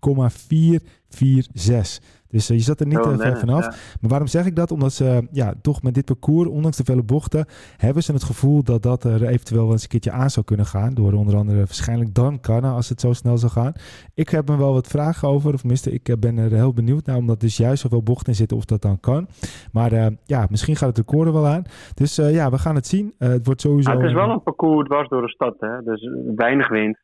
55,446. 0.00 2.18
Dus 2.30 2.50
uh, 2.50 2.56
je 2.56 2.62
zat 2.62 2.80
er 2.80 2.86
niet 2.86 2.98
uh, 2.98 3.18
ver 3.18 3.38
vanaf. 3.38 3.66
Maar 4.00 4.10
waarom 4.10 4.28
zeg 4.28 4.46
ik 4.46 4.56
dat? 4.56 4.70
Omdat 4.70 4.92
ze 4.92 5.28
ja, 5.30 5.54
toch 5.62 5.82
met 5.82 5.94
dit 5.94 6.04
parcours, 6.04 6.48
ondanks 6.48 6.76
de 6.76 6.84
vele 6.84 7.02
bochten, 7.02 7.46
hebben 7.76 8.02
ze 8.02 8.12
het 8.12 8.24
gevoel 8.24 8.62
dat 8.62 8.82
dat 8.82 9.04
er 9.04 9.24
eventueel 9.24 9.62
wel 9.62 9.72
eens 9.72 9.82
een 9.82 9.88
keertje 9.88 10.10
aan 10.10 10.30
zou 10.30 10.46
kunnen 10.46 10.66
gaan. 10.66 10.94
Door 10.94 11.12
onder 11.12 11.36
andere 11.36 11.58
waarschijnlijk 11.58 12.14
dan 12.14 12.40
kan 12.40 12.64
als 12.64 12.88
het 12.88 13.00
zo 13.00 13.12
snel 13.12 13.38
zou 13.38 13.52
gaan. 13.52 13.72
Ik 14.14 14.28
heb 14.28 14.48
me 14.48 14.56
wel 14.56 14.72
wat 14.72 14.86
vragen 14.86 15.28
over. 15.28 15.52
Of 15.52 15.60
tenminste, 15.60 15.90
ik 15.90 16.16
ben 16.20 16.38
er 16.38 16.50
heel 16.50 16.72
benieuwd 16.72 17.06
naar. 17.06 17.16
Omdat 17.16 17.40
dus 17.40 17.56
juist 17.56 17.82
zoveel 17.82 18.02
bochten 18.02 18.26
in 18.26 18.34
zitten 18.34 18.56
of 18.56 18.64
dat 18.64 18.82
dan 18.82 19.00
kan. 19.00 19.26
Maar 19.72 19.92
uh, 19.92 20.06
ja, 20.24 20.46
misschien 20.50 20.76
gaat 20.76 20.88
het 20.88 20.98
record 20.98 21.26
er 21.26 21.32
wel 21.32 21.46
aan. 21.46 21.62
Dus 21.94 22.16
ja, 22.16 22.50
we 22.50 22.58
gaan 22.58 22.74
het 22.74 22.86
zien. 22.86 23.14
het 23.18 23.46
wordt 23.46 23.60
sowieso... 23.60 23.90
Ah, 23.90 23.96
het 23.96 24.06
is 24.06 24.12
wel 24.12 24.30
een 24.30 24.42
parcours 24.42 24.88
dwars 24.88 25.08
door 25.08 25.22
de 25.22 25.28
stad. 25.28 25.54
Hè? 25.58 25.82
Dus 25.82 26.08
weinig 26.36 26.68
wind. 26.68 26.98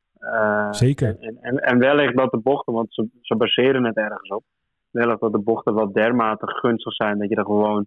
Zeker. 0.71 1.17
En, 1.21 1.39
en, 1.41 1.57
en 1.57 1.79
wellicht 1.79 2.17
dat 2.17 2.31
de 2.31 2.39
bochten, 2.39 2.73
want 2.73 2.87
ze, 2.91 3.09
ze 3.21 3.37
baseren 3.37 3.85
het 3.85 3.97
ergens 3.97 4.29
op 4.29 4.43
wel 5.05 5.19
dat 5.19 5.33
de 5.33 5.39
bochten 5.39 5.75
wat 5.75 5.95
dermate 5.95 6.47
gunstig 6.47 6.93
zijn 6.93 7.19
dat 7.19 7.29
je 7.29 7.35
er 7.35 7.45
gewoon 7.45 7.87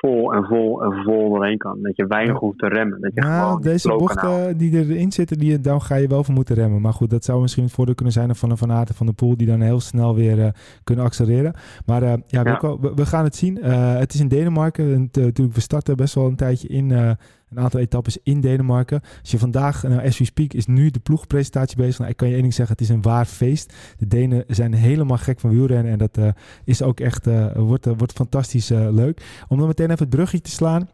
vol 0.00 0.32
en 0.32 0.44
vol 0.44 0.82
en 0.82 1.02
vol 1.02 1.28
doorheen 1.28 1.58
kan. 1.58 1.82
Dat 1.82 1.96
je 1.96 2.06
weinig 2.06 2.38
hoeft 2.38 2.58
te 2.58 2.68
remmen. 2.68 3.00
Dat 3.00 3.10
je 3.14 3.20
nou, 3.20 3.42
gewoon 3.42 3.62
deze 3.62 3.88
bochten 3.88 4.56
die 4.56 4.72
erin 4.72 5.12
zitten, 5.12 5.38
die, 5.38 5.60
dan 5.60 5.80
ga 5.80 5.94
je 5.94 6.08
wel 6.08 6.24
voor 6.24 6.34
moeten 6.34 6.54
remmen. 6.54 6.80
Maar 6.80 6.92
goed, 6.92 7.10
dat 7.10 7.24
zou 7.24 7.40
misschien 7.40 7.64
het 7.64 7.72
voordeel 7.72 7.94
kunnen 7.94 8.14
zijn 8.14 8.34
van 8.34 8.50
een 8.50 8.56
Van 8.56 8.72
Aert 8.72 8.96
van 8.96 9.06
de 9.06 9.12
Poel 9.12 9.36
die 9.36 9.46
dan 9.46 9.60
heel 9.60 9.80
snel 9.80 10.14
weer 10.14 10.38
uh, 10.38 10.48
kunnen 10.84 11.04
accelereren. 11.04 11.54
Maar 11.86 12.02
uh, 12.02 12.12
ja, 12.26 12.44
ja. 12.44 12.60
We, 12.60 12.92
we, 12.94 13.06
gaan 13.06 13.24
het 13.24 13.36
zien. 13.36 13.58
Uh, 13.58 13.98
het 13.98 14.14
is 14.14 14.20
in 14.20 14.28
Denemarken. 14.28 14.92
En, 14.92 15.00
natuurlijk, 15.12 15.54
we 15.54 15.60
starten 15.60 15.96
best 15.96 16.14
wel 16.14 16.26
een 16.26 16.36
tijdje 16.36 16.68
in 16.68 17.16
een 17.56 17.62
aantal 17.62 17.80
etappes 17.80 18.18
in 18.22 18.40
Denemarken. 18.40 19.00
Als 19.20 19.30
je 19.30 19.38
vandaag, 19.38 19.82
nou, 19.82 20.06
as 20.06 20.18
we 20.18 20.24
speak, 20.24 20.52
is 20.52 20.66
nu 20.66 20.90
de 20.90 21.00
ploegpresentatie 21.00 21.76
bezig. 21.76 21.98
Nou, 21.98 22.10
ik 22.10 22.16
kan 22.16 22.28
je 22.28 22.32
één 22.32 22.42
ding 22.42 22.54
zeggen, 22.54 22.76
het 22.76 22.84
is 22.84 22.94
een 22.94 23.02
waar 23.02 23.24
feest. 23.24 23.94
De 23.98 24.06
Denen 24.06 24.44
zijn 24.46 24.74
helemaal 24.74 25.16
gek 25.16 25.40
van 25.40 25.50
wielrennen 25.50 25.92
en 25.92 25.98
dat 25.98 26.18
uh, 26.18 26.28
is 26.64 26.82
ook 26.82 27.00
echt, 27.00 27.26
uh, 27.26 27.52
wordt, 27.52 27.86
wordt 27.86 28.12
fantastisch 28.12 28.68
leuk. 28.68 29.44
Om 29.48 29.58
dan 29.58 29.66
meteen 29.66 29.90
even 29.90 30.06
het 30.06 30.14
brugje 30.14 30.40
te 30.40 30.50
slaan. 30.50 30.88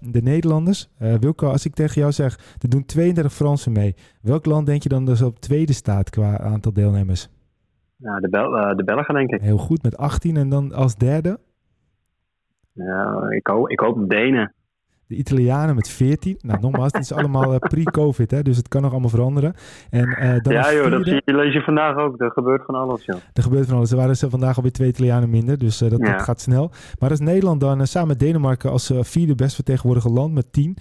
de 0.00 0.22
Nederlanders. 0.22 0.88
Wilco, 0.98 1.48
als 1.48 1.66
ik 1.66 1.74
tegen 1.74 2.00
jou 2.00 2.12
zeg, 2.12 2.38
er 2.58 2.68
doen 2.68 2.84
32 2.84 3.32
Fransen 3.32 3.72
mee. 3.72 3.94
Welk 4.22 4.46
land 4.46 4.66
denk 4.66 4.82
je 4.82 4.88
dan 4.88 5.04
dat 5.04 5.22
op 5.22 5.40
tweede 5.40 5.72
staat 5.72 6.10
qua 6.10 6.38
aantal 6.38 6.72
deelnemers? 6.72 7.28
Ja, 7.96 8.20
de, 8.20 8.28
Bel 8.28 8.76
de 8.76 8.84
Belgen 8.84 9.14
denk 9.14 9.30
ik. 9.30 9.40
Heel 9.40 9.58
goed, 9.58 9.82
met 9.82 9.96
18 9.96 10.36
en 10.36 10.48
dan 10.48 10.72
als 10.72 10.96
derde? 10.96 11.38
Ja, 12.72 13.30
ik, 13.30 13.46
hoop, 13.46 13.68
ik 13.68 13.80
hoop 13.80 14.08
Denen 14.08 14.54
de 15.08 15.14
Italianen 15.14 15.74
met 15.74 15.88
14. 15.88 16.38
Nou, 16.40 16.60
nogmaals, 16.60 16.92
het 16.92 17.02
is 17.02 17.12
allemaal 17.12 17.52
uh, 17.52 17.58
pre-COVID, 17.58 18.30
hè, 18.30 18.42
dus 18.42 18.56
het 18.56 18.68
kan 18.68 18.82
nog 18.82 18.90
allemaal 18.90 19.10
veranderen. 19.10 19.54
En, 19.90 20.08
uh, 20.08 20.40
dan 20.42 20.52
ja, 20.52 20.72
joh, 20.72 20.90
dat 20.90 21.04
zie 21.04 21.22
je, 21.24 21.34
lees 21.34 21.52
je 21.52 21.62
vandaag 21.62 21.96
ook. 21.96 22.20
Er 22.20 22.30
gebeurt 22.30 22.64
van 22.64 22.74
alles, 22.74 23.04
joh. 23.04 23.16
Er 23.32 23.42
gebeurt 23.42 23.66
van 23.66 23.76
alles. 23.76 23.90
Er 23.90 23.96
waren 23.96 24.16
ze 24.16 24.30
vandaag 24.30 24.56
alweer 24.56 24.72
twee 24.72 24.88
Italianen 24.88 25.30
minder, 25.30 25.58
dus 25.58 25.82
uh, 25.82 25.90
dat, 25.90 25.98
ja. 25.98 26.12
dat, 26.12 26.22
gaat 26.22 26.40
snel. 26.40 26.70
Maar 26.98 27.10
is 27.10 27.18
Nederland 27.18 27.60
dan 27.60 27.86
samen 27.86 28.08
met 28.08 28.18
Denemarken 28.18 28.70
als 28.70 28.92
vierde 29.00 29.34
best 29.34 29.54
vertegenwoordigde 29.54 30.10
land 30.10 30.34
met 30.34 30.52
10. 30.52 30.76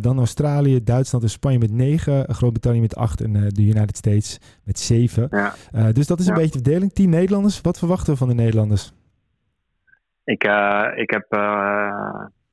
dan 0.00 0.18
Australië, 0.18 0.84
Duitsland 0.84 1.24
en 1.24 1.30
Spanje 1.30 1.58
met 1.58 1.72
9. 1.72 2.34
Groot-Brittannië 2.34 2.80
met 2.80 2.96
8 2.96 3.20
en 3.20 3.32
de 3.32 3.62
United 3.62 3.96
States 3.96 4.40
met 4.64 4.78
7. 4.78 5.28
Ja. 5.30 5.92
dus 5.92 6.06
dat 6.06 6.20
is 6.20 6.26
een 6.26 6.34
beetje 6.34 6.58
de 6.58 6.70
verdeling. 6.70 6.92
10 6.92 7.10
Nederlanders. 7.10 7.60
Wat 7.60 7.78
verwachten 7.78 8.12
we 8.12 8.18
van 8.18 8.28
de 8.28 8.34
Nederlanders? 8.34 8.92
Ik, 10.24 10.42
ik 10.96 11.10
heb 11.10 11.26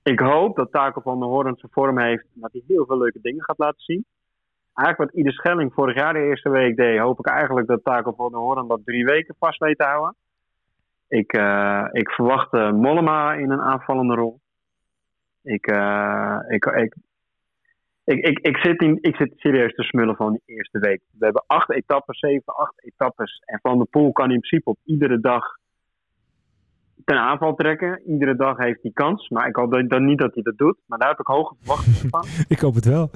ik 0.03 0.19
hoop 0.19 0.55
dat 0.55 0.71
Taco 0.71 1.01
van 1.01 1.19
der 1.19 1.27
Hoorn 1.27 1.55
zijn 1.57 1.71
vorm 1.71 1.99
heeft. 1.99 2.25
Dat 2.33 2.51
hij 2.51 2.63
heel 2.67 2.85
veel 2.85 2.97
leuke 2.97 3.19
dingen 3.21 3.43
gaat 3.43 3.57
laten 3.57 3.81
zien. 3.81 4.05
Eigenlijk 4.73 5.09
wat 5.09 5.19
Ieder 5.19 5.33
Schelling 5.33 5.73
vorig 5.73 5.95
jaar 5.95 6.13
de 6.13 6.25
eerste 6.25 6.49
week 6.49 6.75
deed. 6.75 6.99
Hoop 6.99 7.19
ik 7.19 7.27
eigenlijk 7.27 7.67
dat 7.67 7.83
Taco 7.83 8.11
van 8.11 8.31
der 8.31 8.39
Hoorn 8.39 8.67
dat 8.67 8.85
drie 8.85 9.05
weken 9.05 9.35
vast 9.39 9.59
weet 9.59 9.77
te 9.77 9.83
houden. 9.83 10.15
Ik, 11.07 11.33
uh, 11.37 11.87
ik 11.91 12.09
verwacht 12.09 12.53
uh, 12.53 12.71
Mollema 12.71 13.33
in 13.33 13.51
een 13.51 13.61
aanvallende 13.61 14.15
rol. 14.15 14.39
Ik, 15.43 15.71
uh, 15.71 16.37
ik, 16.47 16.65
ik, 16.65 16.95
ik, 18.03 18.25
ik, 18.25 18.39
ik, 18.39 18.57
zit 18.57 18.81
in, 18.81 18.97
ik 19.01 19.15
zit 19.15 19.33
serieus 19.35 19.75
te 19.75 19.83
smullen 19.83 20.15
van 20.15 20.31
die 20.31 20.55
eerste 20.55 20.79
week. 20.79 21.01
We 21.11 21.25
hebben 21.25 21.43
acht 21.47 21.71
etappes, 21.71 22.19
zeven, 22.19 22.55
acht 22.55 22.83
etappes. 22.83 23.41
En 23.45 23.59
Van 23.61 23.77
der 23.77 23.87
Poel 23.87 24.11
kan 24.11 24.31
in 24.31 24.39
principe 24.39 24.69
op 24.69 24.77
iedere 24.83 25.19
dag 25.19 25.43
ten 27.11 27.19
aanval 27.19 27.55
trekken. 27.55 28.01
Iedere 28.05 28.35
dag 28.35 28.57
heeft 28.57 28.81
hij 28.81 28.91
kans. 28.91 29.29
Maar 29.29 29.47
ik 29.47 29.55
hoop 29.55 29.83
dan 29.87 30.05
niet 30.05 30.19
dat 30.19 30.33
hij 30.33 30.43
dat 30.43 30.57
doet. 30.57 30.77
Maar 30.85 30.99
daar 30.99 31.09
heb 31.09 31.19
ik 31.19 31.27
hoge 31.27 31.55
verwachtingen 31.59 32.09
van. 32.15 32.25
ik 32.47 32.59
hoop 32.59 32.75
het 32.75 32.85
wel. 32.85 33.09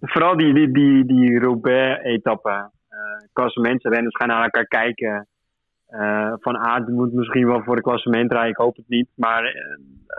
Vooral 0.00 0.36
die, 0.36 0.54
die, 0.54 0.72
die, 0.72 1.04
die 1.06 1.38
Robert-etappe. 1.38 2.70
Uh, 3.34 3.74
renners 3.82 4.16
gaan 4.16 4.28
naar 4.28 4.42
elkaar 4.42 4.66
kijken. 4.66 5.26
Uh, 5.90 6.32
van 6.40 6.58
Aert 6.58 6.88
moet 6.88 7.12
misschien 7.12 7.46
wel 7.46 7.62
voor 7.62 7.76
de 7.76 7.82
klassement 7.82 8.32
rijden. 8.32 8.50
Ik 8.50 8.56
hoop 8.56 8.76
het 8.76 8.88
niet. 8.88 9.08
Maar 9.14 9.44
uh, 9.44 9.52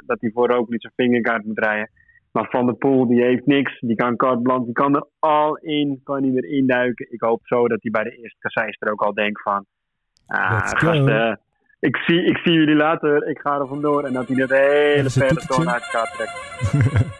dat 0.05 0.21
hij 0.21 0.31
voor 0.33 0.49
ook 0.49 0.69
niet 0.69 0.81
zijn 0.81 0.93
vingerkaart 0.95 1.45
moet 1.45 1.59
rijden. 1.59 1.89
Maar 2.31 2.47
Van 2.49 2.65
der 2.65 2.75
Poel, 2.75 3.07
die 3.07 3.23
heeft 3.23 3.45
niks. 3.45 3.79
Die 3.79 3.95
kan 3.95 4.15
carte 4.15 4.63
Die 4.63 4.73
kan 4.73 4.95
er 4.95 5.07
al 5.19 5.57
in. 5.57 6.01
Kan 6.03 6.23
hij 6.23 6.31
erin 6.31 6.67
duiken. 6.67 7.11
Ik 7.11 7.21
hoop 7.21 7.41
zo 7.43 7.67
dat 7.67 7.81
hij 7.81 7.91
bij 7.91 8.03
de 8.03 8.17
eerste 8.17 8.39
kasseis 8.39 8.77
er 8.79 8.91
ook 8.91 9.01
al 9.01 9.13
denkt 9.13 9.41
van... 9.41 9.65
Ah, 10.27 10.51
gasten, 10.51 11.39
ik 11.83 11.97
zie, 11.97 12.25
ik 12.25 12.37
zie 12.37 12.53
jullie 12.53 12.75
later, 12.75 13.27
ik 13.27 13.39
ga 13.39 13.59
er 13.59 13.67
vandoor. 13.67 14.03
En 14.03 14.13
dat 14.13 14.27
hij 14.27 14.35
net 14.35 14.49
hele 14.49 15.09
verder 15.09 15.43
door 15.47 15.63
naar 15.63 15.81
elkaar 15.81 16.11
trekt. 16.15 17.11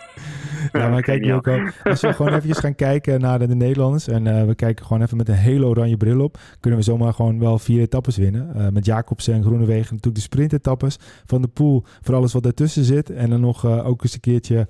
Ja, 0.74 0.90
maar 0.90 1.02
kijk. 1.42 1.78
Als 1.84 2.02
we 2.02 2.14
gewoon 2.14 2.34
even 2.34 2.56
gaan 2.56 2.76
kijken 2.76 3.22
naar 3.22 3.40
de, 3.40 3.48
de 3.48 3.56
Nederlanders. 3.56 4.08
En 4.08 4.26
uh, 4.26 4.44
we 4.44 4.56
kijken 4.56 4.86
gewoon 4.86 5.02
even 5.02 5.18
met 5.18 5.28
een 5.28 5.36
hele 5.36 5.66
oranje 5.66 5.98
bril 5.98 6.22
op. 6.22 6.38
Kunnen 6.60 6.80
we 6.80 6.86
zomaar 6.86 7.14
gewoon 7.14 7.40
wel 7.40 7.60
vier 7.60 7.82
etappes 7.82 8.18
winnen. 8.18 8.52
Uh, 8.56 8.68
met 8.68 8.86
Jacobsen 8.86 9.34
en 9.34 9.44
Groenewegen 9.44 9.96
natuurlijk 9.96 10.16
de 10.16 10.22
sprintetappes. 10.22 10.98
Van 11.26 11.42
de 11.42 11.48
Poel 11.48 11.84
voor 12.02 12.16
alles 12.16 12.34
wat 12.34 12.46
ertussen 12.46 12.84
zit. 12.84 13.10
En 13.10 13.30
dan 13.30 13.40
nog 13.40 13.66
uh, 13.66 13.88
ook 13.88 14.04
eens 14.04 14.14
een 14.14 14.20
keertje. 14.20 14.68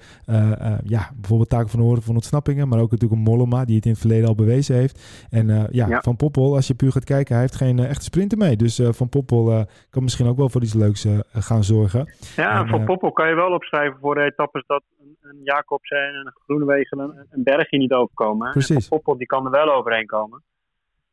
ja, 0.84 1.10
bijvoorbeeld 1.16 1.50
Taken 1.50 1.70
van 1.70 1.80
Horen 1.80 2.02
van 2.02 2.16
ontsnappingen. 2.16 2.68
Maar 2.68 2.80
ook 2.80 2.92
natuurlijk 2.92 3.20
een 3.20 3.34
Mollema 3.34 3.66
die 3.66 3.76
het 3.76 3.86
in 3.86 3.92
het 3.92 4.00
verleden 4.00 4.28
al 4.28 4.36
bewezen 4.36 4.76
heeft. 4.76 5.28
En 5.30 5.48
ja, 5.48 5.88
ja, 5.88 6.02
Van 6.02 6.16
Poppel, 6.16 6.56
als 6.56 6.68
je 6.68 6.76
puur 6.76 6.92
gaat 6.92 7.04
kijken, 7.04 7.34
hij 7.34 7.44
heeft 7.44 7.56
geen 7.56 7.80
echte 7.80 8.04
sprinter 8.04 8.38
mee. 8.38 8.56
Dus 8.56 8.82
Van 8.84 9.10
Poppel 9.10 9.66
kan 9.90 10.04
misschien 10.04 10.28
ook 10.28 10.38
wel 10.38 10.50
voor 10.50 10.62
iets 10.62 10.74
leuks 10.74 11.08
gaan 11.34 11.64
zorgen. 11.64 12.14
Ja, 12.36 12.60
en, 12.60 12.68
Van 12.68 12.86
Poppel 12.86 13.12
kan 13.12 13.28
je 13.28 13.36
wel 13.36 13.52
opschrijven 13.52 14.00
voor 14.00 14.16
de 14.16 14.24
etappes 14.24 14.64
dat 14.68 14.84
een 15.22 15.40
Jacobsen 15.44 15.93
en 15.96 16.16
een 16.16 16.34
Groenewegen 16.44 17.00
een, 17.00 17.28
een 17.30 17.44
bergje 17.44 17.78
niet 17.78 17.94
overkomen. 17.94 18.52
Precies. 18.52 18.88
Poppel 18.88 19.18
die 19.18 19.28
kan 19.28 19.46
er 19.46 19.52
wel 19.52 19.74
overheen 19.74 20.06
komen. 20.06 20.44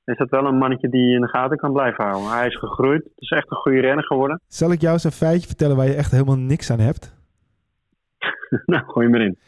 Is 0.04 0.16
dat 0.16 0.30
wel 0.30 0.46
een 0.46 0.58
mannetje 0.58 0.88
die 0.88 1.14
in 1.14 1.20
de 1.20 1.28
gaten 1.28 1.56
kan 1.56 1.72
blijven 1.72 2.04
houden. 2.04 2.30
Hij 2.30 2.46
is 2.46 2.58
gegroeid. 2.58 3.04
Het 3.04 3.12
is 3.16 3.30
echt 3.30 3.50
een 3.50 3.56
goede 3.56 3.80
renner 3.80 4.04
geworden. 4.04 4.40
Zal 4.46 4.72
ik 4.72 4.80
jou 4.80 4.92
eens 4.92 5.04
een 5.04 5.12
feitje 5.12 5.46
vertellen 5.46 5.76
waar 5.76 5.86
je 5.86 5.94
echt 5.94 6.10
helemaal 6.10 6.38
niks 6.38 6.70
aan 6.70 6.80
hebt? 6.80 7.18
nou, 8.66 8.84
gooi 8.84 9.06
je 9.06 9.12
maar 9.12 9.20
in. 9.20 9.38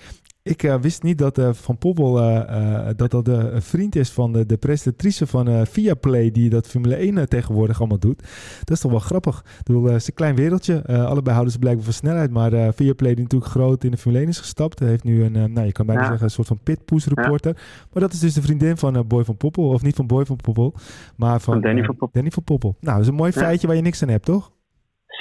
Ik 0.45 0.63
uh, 0.63 0.75
wist 0.75 1.03
niet 1.03 1.19
dat 1.19 1.39
uh, 1.39 1.53
Van 1.53 1.79
Poppel 1.79 2.19
uh, 2.19 2.89
dat 2.97 3.11
dat 3.11 3.29
een 3.29 3.63
vriend 3.63 3.97
is 3.97 4.11
van 4.11 4.33
de, 4.33 4.47
de 4.47 4.57
presentatrice 4.57 5.27
van 5.27 5.67
Viaplay 5.67 6.31
die 6.31 6.51
dat 6.51 6.67
Formule 6.67 6.95
1 6.95 7.29
tegenwoordig 7.29 7.79
allemaal 7.79 7.99
doet. 7.99 8.23
Dat 8.59 8.71
is 8.71 8.81
toch 8.81 8.91
wel 8.91 9.01
grappig. 9.01 9.39
Ik 9.59 9.65
bedoel, 9.65 9.85
het 9.85 9.95
is 9.95 10.09
een 10.09 10.15
klein 10.15 10.35
wereldje. 10.35 10.85
allebei 10.85 11.31
houden 11.31 11.53
ze 11.53 11.59
blijkbaar 11.59 11.85
van 11.85 11.93
snelheid. 11.93 12.31
Maar 12.31 12.75
Viaplay 12.75 13.15
die 13.15 13.23
natuurlijk 13.23 13.51
groot 13.51 13.85
in 13.85 13.91
de 13.91 13.97
Formule 13.97 14.23
1 14.23 14.31
is 14.31 14.39
gestapt. 14.39 14.79
heeft 14.79 15.05
nu 15.05 15.25
een, 15.25 15.53
nou 15.53 15.67
je 15.67 15.73
kan 15.73 15.87
bijna 15.87 16.05
zeggen, 16.05 16.25
een 16.25 16.31
soort 16.31 16.49
van 16.49 16.59
pitpoes 16.63 17.07
reporter. 17.07 17.57
Maar 17.93 18.03
dat 18.03 18.13
is 18.13 18.19
dus 18.19 18.35
de 18.35 18.43
vriendin 18.43 18.77
van 18.77 19.05
Boy 19.07 19.25
van 19.25 19.37
Poppel. 19.37 19.69
Of 19.69 19.83
niet 19.83 19.97
van 19.97 20.07
Boy 20.07 20.25
van 20.25 20.37
Poppel, 20.37 20.75
maar 21.17 21.41
van, 21.41 21.61
Danny, 21.61 21.85
van 21.85 21.97
Poppel. 21.97 22.09
Danny 22.13 22.31
van 22.31 22.45
Poppel. 22.45 22.77
Nou, 22.81 22.93
dat 22.93 23.03
is 23.03 23.11
een 23.11 23.19
mooi 23.19 23.33
feitje 23.33 23.67
waar 23.67 23.77
je 23.77 23.83
niks 23.83 24.03
aan 24.03 24.09
hebt, 24.09 24.25
toch? 24.25 24.53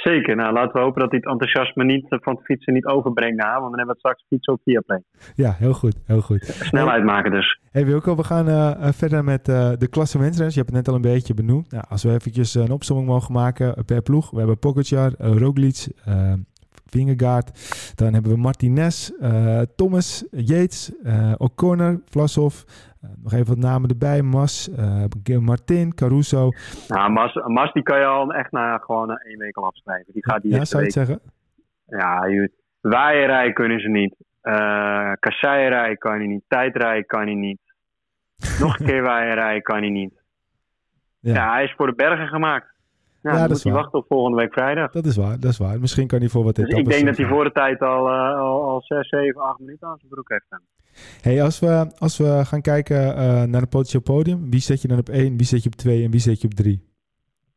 Zeker. 0.02 0.36
Nou, 0.36 0.52
laten 0.52 0.72
we 0.72 0.78
hopen 0.78 1.00
dat 1.00 1.10
hij 1.10 1.20
het 1.22 1.30
enthousiasme 1.30 1.84
niet, 1.84 2.10
eh, 2.10 2.18
van 2.22 2.34
het 2.34 2.44
fietsen 2.44 2.72
niet 2.72 2.86
overbrengt 2.86 3.36
naar 3.36 3.60
Want 3.60 3.70
dan 3.70 3.78
hebben 3.78 3.94
we 3.94 3.98
straks 3.98 4.24
fietsen 4.28 4.52
op 4.52 4.60
Viaplay. 4.64 5.02
Ja, 5.34 5.52
heel 5.58 5.72
goed. 5.72 5.96
Heel 6.06 6.20
goed. 6.20 6.44
Snelheid 6.44 7.04
maken 7.04 7.30
dus. 7.30 7.60
Hey 7.70 7.86
Wilco, 7.86 8.16
we 8.16 8.24
gaan 8.24 8.48
uh, 8.48 8.88
verder 8.92 9.24
met 9.24 9.48
uh, 9.48 9.70
de 9.78 9.88
klassementsrenners. 9.88 10.54
Je 10.54 10.60
hebt 10.60 10.74
het 10.74 10.84
net 10.84 10.88
al 10.88 10.94
een 10.94 11.12
beetje 11.12 11.34
benoemd. 11.34 11.70
Nou, 11.70 11.84
als 11.88 12.02
we 12.02 12.10
eventjes 12.12 12.54
een 12.54 12.70
opzomming 12.70 13.08
mogen 13.08 13.32
maken 13.32 13.84
per 13.84 14.02
ploeg. 14.02 14.30
We 14.30 14.38
hebben 14.38 14.58
Pogacar, 14.58 15.12
uh, 15.20 15.36
Roglic, 15.36 15.86
Vingegaard. 16.92 17.50
Dan 17.94 18.12
hebben 18.12 18.32
we 18.32 18.38
Martinez, 18.38 19.10
Thomas, 19.76 20.26
Yates, 20.30 20.92
O'Connor, 21.36 22.00
Vlasov. 22.04 22.62
nog 23.22 23.32
even 23.32 23.46
wat 23.46 23.58
namen 23.58 23.88
erbij. 23.90 24.22
Mas, 24.22 24.70
Martin, 25.40 25.94
Caruso. 25.94 26.48
Nou, 26.88 27.12
Mas, 27.12 27.34
Mas 27.34 27.72
die 27.72 27.82
kan 27.82 27.98
je 27.98 28.04
al 28.04 28.32
echt 28.32 28.50
na 28.50 28.78
gewoon 28.78 29.18
één 29.18 29.38
week 29.38 29.56
al 29.56 29.64
afschrijven. 29.64 30.12
Die 30.12 30.24
gaat 30.24 30.42
die 30.42 30.54
ja, 30.54 30.64
zou 30.64 30.82
je 30.82 30.88
het 30.88 30.96
zeggen? 30.96 31.20
Ja, 31.86 32.48
waaierij 32.80 33.52
kunnen 33.52 33.80
ze 33.80 33.88
niet. 33.88 34.14
Uh, 34.42 35.12
kasseierij 35.18 35.96
kan 35.96 36.16
hij 36.16 36.26
niet. 36.26 36.42
Tijdrij 36.48 37.04
kan 37.04 37.22
hij 37.22 37.34
niet. 37.34 37.60
Nog 38.60 38.78
een 38.78 38.86
keer 38.86 39.02
waaierij 39.12 39.60
kan 39.60 39.78
hij 39.78 39.90
niet. 39.90 40.22
Ja. 41.18 41.34
ja. 41.34 41.52
hij 41.52 41.64
is 41.64 41.74
voor 41.76 41.86
de 41.86 41.94
bergen 41.94 42.28
gemaakt. 42.28 42.71
Ja, 43.22 43.32
ja 43.32 43.40
dat 43.40 43.48
moet 43.48 43.62
hij 43.62 43.72
wachten 43.72 43.98
op 43.98 44.06
volgende 44.08 44.36
week 44.36 44.52
vrijdag. 44.52 44.92
Dat 44.92 45.06
is 45.06 45.16
waar, 45.16 45.40
dat 45.40 45.50
is 45.50 45.58
waar. 45.58 45.80
Misschien 45.80 46.06
kan 46.06 46.18
hij 46.18 46.28
voor 46.28 46.44
wat 46.44 46.54
dus 46.54 46.68
Ik 46.68 46.88
denk 46.88 47.06
dat 47.06 47.16
hij 47.16 47.26
voor 47.26 47.44
de 47.44 47.52
tijd 47.52 47.80
al, 47.80 48.06
uh, 48.06 48.38
al, 48.38 48.62
al 48.62 48.82
6, 48.82 49.08
7, 49.08 49.42
8 49.42 49.58
minuten 49.58 49.88
aan 49.88 49.98
zijn 49.98 50.10
broek 50.10 50.28
heeft 50.28 50.44
staan. 50.44 50.60
Hey, 51.20 51.42
als, 51.42 51.60
we, 51.60 51.92
als 51.98 52.18
we 52.18 52.40
gaan 52.44 52.60
kijken 52.60 52.96
uh, 52.96 53.42
naar 53.42 53.60
het 53.60 53.70
potentieel 53.70 54.02
podium, 54.02 54.50
wie 54.50 54.60
zet 54.60 54.82
je 54.82 54.88
dan 54.88 54.98
op 54.98 55.08
1, 55.08 55.36
wie 55.36 55.46
zet 55.46 55.62
je 55.62 55.68
op 55.68 55.74
2 55.74 56.04
en 56.04 56.10
wie 56.10 56.20
zet 56.20 56.40
je 56.40 56.46
op 56.46 56.54
3? 56.54 56.88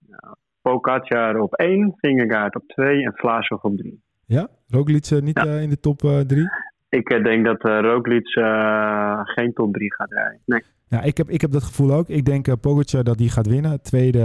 Nou, 0.08 0.36
Pogacar 0.62 1.40
op 1.40 1.54
1, 1.54 1.94
Vingegaard 1.98 2.56
op 2.56 2.68
2 2.68 3.04
en 3.04 3.14
Vlaasov 3.16 3.64
op 3.64 3.78
3. 3.78 4.02
Ja? 4.26 4.48
Roglic 4.68 5.10
uh, 5.10 5.22
niet 5.22 5.38
in 5.38 5.70
de 5.70 5.80
top 5.80 6.00
3? 6.28 6.50
Ik 6.90 7.24
denk 7.24 7.46
dat 7.46 7.62
Roglic 7.62 8.28
geen 9.24 9.54
top 9.54 9.74
3 9.74 9.94
gaat 9.94 10.12
rijden. 10.12 10.42
Nee. 10.46 10.64
Ja, 10.88 11.02
ik 11.02 11.18
heb, 11.18 11.30
ik 11.30 11.42
heb 11.42 11.52
dat 11.52 11.64
gevoel 11.64 11.94
ook. 11.94 12.10
Ik 12.10 12.26
denk 12.26 12.48
uh, 12.48 12.54
Pogacar 12.62 13.04
dat 13.04 13.18
die 13.18 13.30
gaat 13.30 13.48
winnen. 13.48 13.82
Tweede 13.82 14.20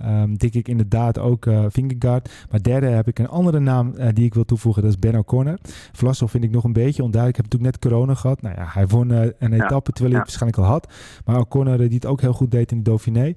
uh, 0.00 0.22
um, 0.22 0.36
denk 0.36 0.54
ik 0.54 0.68
inderdaad 0.68 1.18
ook 1.18 1.46
uh, 1.46 1.64
Vingegaard. 1.68 2.30
Maar 2.50 2.62
derde 2.62 2.86
heb 2.86 3.08
ik 3.08 3.18
een 3.18 3.28
andere 3.28 3.58
naam 3.58 3.94
die 4.12 4.24
ik 4.24 4.34
wil 4.34 4.44
toevoegen. 4.44 4.82
Dat 4.82 4.90
is 4.90 4.98
Ben 4.98 5.18
O'Connor. 5.18 5.58
Vlasov 5.92 6.30
vind 6.30 6.44
ik 6.44 6.50
nog 6.50 6.64
een 6.64 6.72
beetje 6.72 7.02
onduidelijk. 7.02 7.38
Ik 7.38 7.44
heb 7.44 7.52
natuurlijk 7.52 7.82
net 7.82 7.92
corona 7.92 8.14
gehad. 8.14 8.42
Nou 8.42 8.54
ja, 8.58 8.66
hij 8.68 8.86
won 8.86 9.10
een 9.10 9.52
etappe 9.52 9.92
terwijl 9.92 10.14
hij 10.14 10.24
het 10.24 10.38
waarschijnlijk 10.38 10.62
al 10.62 10.64
had. 10.64 10.92
Maar 11.24 11.38
O'Connor 11.38 11.78
die 11.78 11.88
het 11.88 12.06
ook 12.06 12.20
heel 12.20 12.32
goed 12.32 12.50
deed 12.50 12.70
in 12.70 12.76
de 12.76 12.82
Dauphiné. 12.82 13.32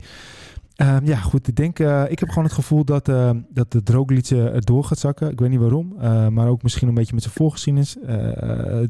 Ehm, 0.79 1.05
ja, 1.05 1.15
goed. 1.15 1.47
Ik 1.47 1.55
denk, 1.55 1.79
uh, 1.79 2.11
ik 2.11 2.19
heb 2.19 2.29
gewoon 2.29 2.43
het 2.43 2.53
gevoel 2.53 2.85
dat, 2.85 3.07
uh, 3.07 3.29
dat 3.49 3.71
de 3.71 3.83
Droglice 3.83 4.49
er 4.49 4.65
door 4.65 4.83
gaat 4.83 4.97
zakken. 4.97 5.31
Ik 5.31 5.39
weet 5.39 5.49
niet 5.49 5.59
waarom, 5.59 5.93
uh, 6.01 6.27
maar 6.27 6.47
ook 6.47 6.63
misschien 6.63 6.87
een 6.87 6.93
beetje 6.93 7.13
met 7.13 7.23
zijn 7.23 7.35
voorgeschiedenis. 7.35 7.97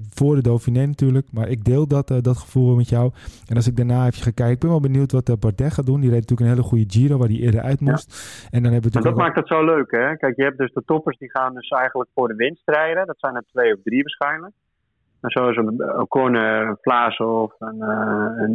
voor 0.10 0.36
de 0.36 0.42
Dauphiné 0.42 0.86
natuurlijk, 0.86 1.28
maar 1.32 1.48
ik 1.48 1.66
deel 1.66 1.88
dat, 1.88 2.08
dat 2.08 2.38
gevoel 2.38 2.76
met 2.76 2.90
jou. 2.90 3.12
En 3.48 3.56
als 3.56 3.68
ik 3.68 3.78
daarna 3.78 4.06
even 4.06 4.22
ga 4.22 4.32
kijken, 4.32 4.54
ik 4.54 4.60
ben 4.60 4.70
wel 4.70 4.80
benieuwd 4.80 5.12
wat 5.12 5.40
Bardet 5.40 5.74
gaat 5.74 5.86
doen. 5.86 6.02
Die 6.02 6.10
reed 6.10 6.20
natuurlijk 6.20 6.50
een 6.50 6.56
hele 6.56 6.70
goede 6.70 6.86
Giro, 6.88 7.18
waar 7.18 7.28
hij 7.28 7.38
eerder 7.38 7.62
uit 7.62 7.80
moest. 7.80 8.08
En 8.52 8.64
dan 8.64 8.72
hebben 8.72 8.92
we 8.92 9.02
dat 9.02 9.16
maakt 9.16 9.36
het 9.36 9.48
zo 9.48 9.66
leuk, 9.66 9.92
hè? 9.92 10.18
Kijk, 10.18 10.36
je 10.36 10.44
hebt 10.44 10.58
dus 10.58 10.74
de 10.74 10.84
toppers 10.86 11.18
die 11.18 11.30
gaan 11.30 11.54
dus 11.54 11.70
eigenlijk 11.70 12.10
voor 12.14 12.28
de 12.28 12.36
winst 12.36 12.62
rijden. 12.66 13.06
Dat 13.06 13.20
zijn 13.20 13.36
er 13.36 13.44
twee 13.52 13.74
of 13.74 13.80
drie 13.84 14.02
waarschijnlijk. 14.02 14.54
En 15.22 15.30
zoals 15.30 15.58
Ocon, 15.98 16.38
Vlaasov 16.82 17.52
en, 17.60 17.82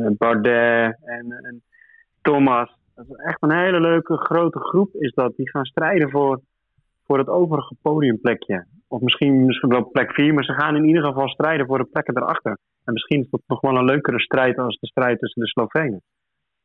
en 0.00 0.14
Bardet 0.18 0.96
en, 1.04 1.32
en 1.42 1.62
Thomas 2.22 2.82
dat 2.94 3.06
is 3.08 3.24
echt 3.24 3.42
een 3.42 3.52
hele 3.52 3.80
leuke 3.80 4.16
grote 4.16 4.58
groep 4.58 4.94
is 4.94 5.12
dat. 5.14 5.36
Die 5.36 5.50
gaan 5.50 5.64
strijden 5.64 6.10
voor, 6.10 6.40
voor 7.04 7.18
het 7.18 7.28
overige 7.28 7.74
podiumplekje. 7.82 8.66
Of 8.88 9.00
misschien, 9.00 9.44
misschien 9.44 9.68
wel 9.68 9.90
plek 9.90 10.12
4, 10.12 10.34
maar 10.34 10.44
ze 10.44 10.52
gaan 10.52 10.76
in 10.76 10.84
ieder 10.84 11.04
geval 11.04 11.28
strijden 11.28 11.66
voor 11.66 11.78
de 11.78 11.88
plekken 11.92 12.16
erachter. 12.16 12.58
En 12.84 12.92
misschien 12.92 13.20
is 13.20 13.30
dat 13.30 13.42
nog 13.46 13.60
wel 13.60 13.76
een 13.76 13.84
leukere 13.84 14.20
strijd 14.20 14.58
als 14.58 14.78
de 14.80 14.86
strijd 14.86 15.18
tussen 15.18 15.42
de 15.42 15.48
Slovenen. 15.48 16.02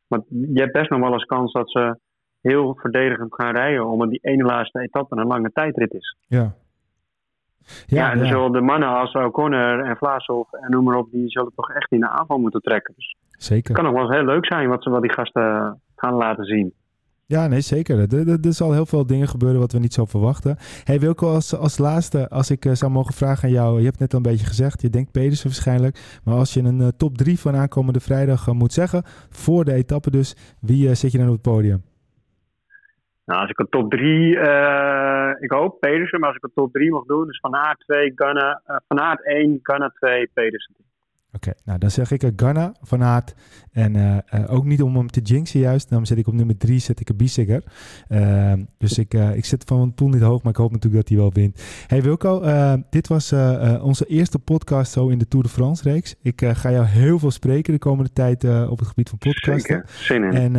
Maar 0.07 0.21
je 0.29 0.61
hebt 0.61 0.73
best 0.73 0.89
nog 0.89 0.99
wel 0.99 1.13
eens 1.13 1.25
kans 1.25 1.51
dat 1.51 1.71
ze 1.71 1.99
heel 2.41 2.75
verdedigend 2.75 3.33
gaan 3.35 3.55
rijden, 3.55 3.87
omdat 3.87 4.09
die 4.09 4.19
ene 4.21 4.43
laatste 4.43 4.79
etappe 4.79 5.17
een 5.17 5.27
lange 5.27 5.51
tijdrit 5.51 5.93
is. 5.93 6.17
Ja. 6.27 6.55
Ja, 7.85 8.11
ja 8.11 8.11
en 8.11 8.27
zowel 8.27 8.51
de 8.51 8.61
mannen 8.61 8.89
als 8.89 9.13
O'Connor 9.13 9.85
en 9.85 9.97
Vlaashoff 9.97 10.53
en 10.53 10.71
noem 10.71 10.83
maar 10.83 10.97
op, 10.97 11.11
die 11.11 11.29
zullen 11.29 11.51
toch 11.55 11.71
echt 11.71 11.91
in 11.91 11.99
de 11.99 12.09
aanval 12.09 12.37
moeten 12.37 12.61
trekken. 12.61 12.93
Dus 12.95 13.15
Zeker. 13.39 13.73
Het 13.73 13.73
kan 13.73 13.83
nog 13.83 13.93
wel 13.93 14.03
eens 14.03 14.15
heel 14.15 14.33
leuk 14.33 14.45
zijn 14.45 14.69
wat, 14.69 14.83
ze, 14.83 14.89
wat 14.89 15.01
die 15.01 15.13
gasten 15.13 15.81
gaan 15.99 16.13
laten 16.13 16.45
zien. 16.45 16.73
Ja, 17.35 17.47
nee, 17.47 17.61
zeker. 17.61 17.99
Er, 17.99 18.29
er, 18.29 18.53
zal 18.53 18.73
heel 18.73 18.85
veel 18.85 19.05
dingen 19.05 19.27
gebeuren 19.27 19.59
wat 19.59 19.71
we 19.71 19.79
niet 19.79 19.93
zo 19.93 20.05
verwachten. 20.05 20.57
Hey 20.83 20.99
Wilco, 20.99 21.33
als, 21.33 21.55
als 21.55 21.77
laatste, 21.77 22.29
als 22.29 22.51
ik 22.51 22.65
uh, 22.65 22.73
zou 22.73 22.91
mogen 22.91 23.13
vragen 23.13 23.43
aan 23.43 23.53
jou. 23.53 23.79
Je 23.79 23.85
hebt 23.85 23.99
net 23.99 24.11
al 24.13 24.17
een 24.17 24.31
beetje 24.31 24.45
gezegd, 24.45 24.81
je 24.81 24.89
denkt 24.89 25.11
Pedersen 25.11 25.47
waarschijnlijk. 25.47 26.19
Maar 26.23 26.35
als 26.35 26.53
je 26.53 26.61
een 26.61 26.79
uh, 26.79 26.87
top 26.87 27.17
3 27.17 27.39
van 27.39 27.55
aankomende 27.55 27.99
vrijdag 27.99 28.47
uh, 28.47 28.53
moet 28.53 28.73
zeggen, 28.73 29.03
voor 29.29 29.65
de 29.65 29.73
etappe 29.73 30.11
dus, 30.11 30.57
wie 30.61 30.95
zit 30.95 31.11
je 31.11 31.17
dan 31.17 31.27
op 31.27 31.33
het 31.33 31.41
podium? 31.41 31.81
Nou, 33.25 33.41
als 33.41 33.49
ik 33.49 33.59
een 33.59 33.69
top 33.69 33.91
3, 33.91 34.29
ik 35.39 35.51
hoop 35.51 35.79
Pedersen, 35.79 36.19
maar 36.19 36.29
als 36.29 36.37
ik 36.37 36.43
een 36.43 36.51
top 36.53 36.73
3 36.73 36.91
mag 36.91 37.05
doen, 37.05 37.25
dus 37.25 37.39
Van 37.39 37.55
Aert 37.55 37.79
2, 37.79 38.11
Gunna, 38.15 38.61
Van 38.87 38.99
Aert 38.99 39.25
1, 39.25 39.59
Gunna 39.61 39.89
2, 39.89 40.29
Pedersen 40.33 40.75
Oké, 41.33 41.53
nou 41.65 41.79
dan 41.79 41.91
zeg 41.91 42.11
ik 42.11 42.23
uh, 42.23 42.29
Ghana 42.35 42.73
van 42.81 43.03
Aert. 43.03 43.33
En 43.71 43.95
uh, 43.95 44.17
uh, 44.33 44.53
ook 44.53 44.65
niet 44.65 44.81
om 44.81 44.95
hem 44.95 45.09
te 45.09 45.21
jinxen 45.21 45.59
juist. 45.59 45.89
Dan 45.89 46.05
zet 46.05 46.17
ik 46.17 46.27
op 46.27 46.33
nummer 46.33 46.57
drie 46.57 46.79
zet 46.79 46.99
ik 46.99 47.09
een 47.09 47.15
Bissiger. 47.15 47.63
Ehm, 48.07 48.63
dus 48.77 48.97
ik, 48.97 49.13
ik 49.13 49.45
zet 49.45 49.63
van 49.67 49.77
mijn 49.77 49.93
pool 49.93 50.07
niet 50.07 50.21
hoog, 50.21 50.41
maar 50.41 50.51
ik 50.51 50.57
hoop 50.57 50.71
natuurlijk 50.71 51.01
dat 51.01 51.09
hij 51.09 51.17
wel 51.17 51.33
wint. 51.33 51.63
Hey 51.87 52.01
Wilco, 52.01 52.41
dit 52.89 53.07
was 53.07 53.33
onze 53.81 54.05
eerste 54.05 54.39
podcast 54.39 54.91
zo 54.91 55.07
in 55.07 55.17
de 55.17 55.27
Tour 55.27 55.45
de 55.45 55.51
France 55.51 55.83
reeks. 55.83 56.15
Ik 56.21 56.41
ga 56.53 56.71
jou 56.71 56.85
heel 56.85 57.19
veel 57.19 57.31
spreken 57.31 57.73
de 57.73 57.79
komende 57.79 58.13
tijd 58.13 58.43
op 58.67 58.79
het 58.79 58.87
gebied 58.87 59.09
van 59.09 59.17
podcasten. 59.17 59.83
Zeker, 59.87 60.33
En 60.33 60.53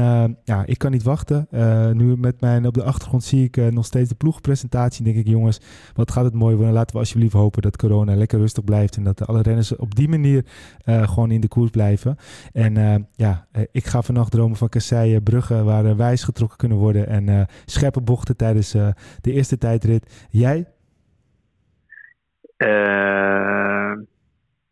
ja, 0.45 0.67
ik 0.67 0.79
kan 0.79 0.91
niet 0.91 1.03
wachten. 1.03 1.49
nu 1.93 2.17
met 2.17 2.41
mijn 2.41 2.67
op 2.67 2.75
de 2.75 2.83
achtergrond 2.83 3.25
zie 3.25 3.45
ik 3.45 3.73
nog 3.73 3.85
steeds 3.85 4.09
de 4.09 4.15
ploegpresentatie. 4.15 5.05
denk 5.05 5.17
ik, 5.17 5.27
jongens, 5.27 5.61
wat 5.95 6.11
gaat 6.11 6.25
het 6.25 6.35
mooi 6.35 6.57
worden. 6.57 6.75
Laten 6.75 6.93
we 6.93 6.99
alsjeblieft 6.99 7.33
hopen 7.33 7.63
dat 7.63 7.77
corona 7.77 8.15
lekker 8.15 8.39
rustig 8.39 8.65
blijft. 8.65 8.97
En 8.97 9.05
dat 9.05 9.27
alle 9.27 9.43
renners 9.43 9.77
op 9.77 9.95
die 9.95 10.09
manier 10.09 10.45
uh, 10.85 11.09
gewoon 11.09 11.31
in 11.31 11.41
de 11.41 11.49
koers 11.49 11.71
blijven. 11.71 12.17
En 12.53 12.77
uh, 12.77 12.95
ja, 13.13 13.47
uh, 13.57 13.63
ik 13.73 13.85
ga 13.85 14.03
vannacht 14.03 14.31
dromen 14.31 14.57
van 14.57 14.69
kasseien, 14.69 15.23
bruggen 15.23 15.65
waar 15.65 15.97
wijs 15.97 16.25
getrokken 16.25 16.59
kunnen 16.59 16.79
worden. 16.79 17.07
En 17.07 17.47
scherpe 17.65 18.01
bochten 18.01 18.37
tijdens 18.37 18.73
de 19.21 19.33
eerste 19.33 19.59
tijdrit. 19.59 20.27
Jij? 20.31 20.67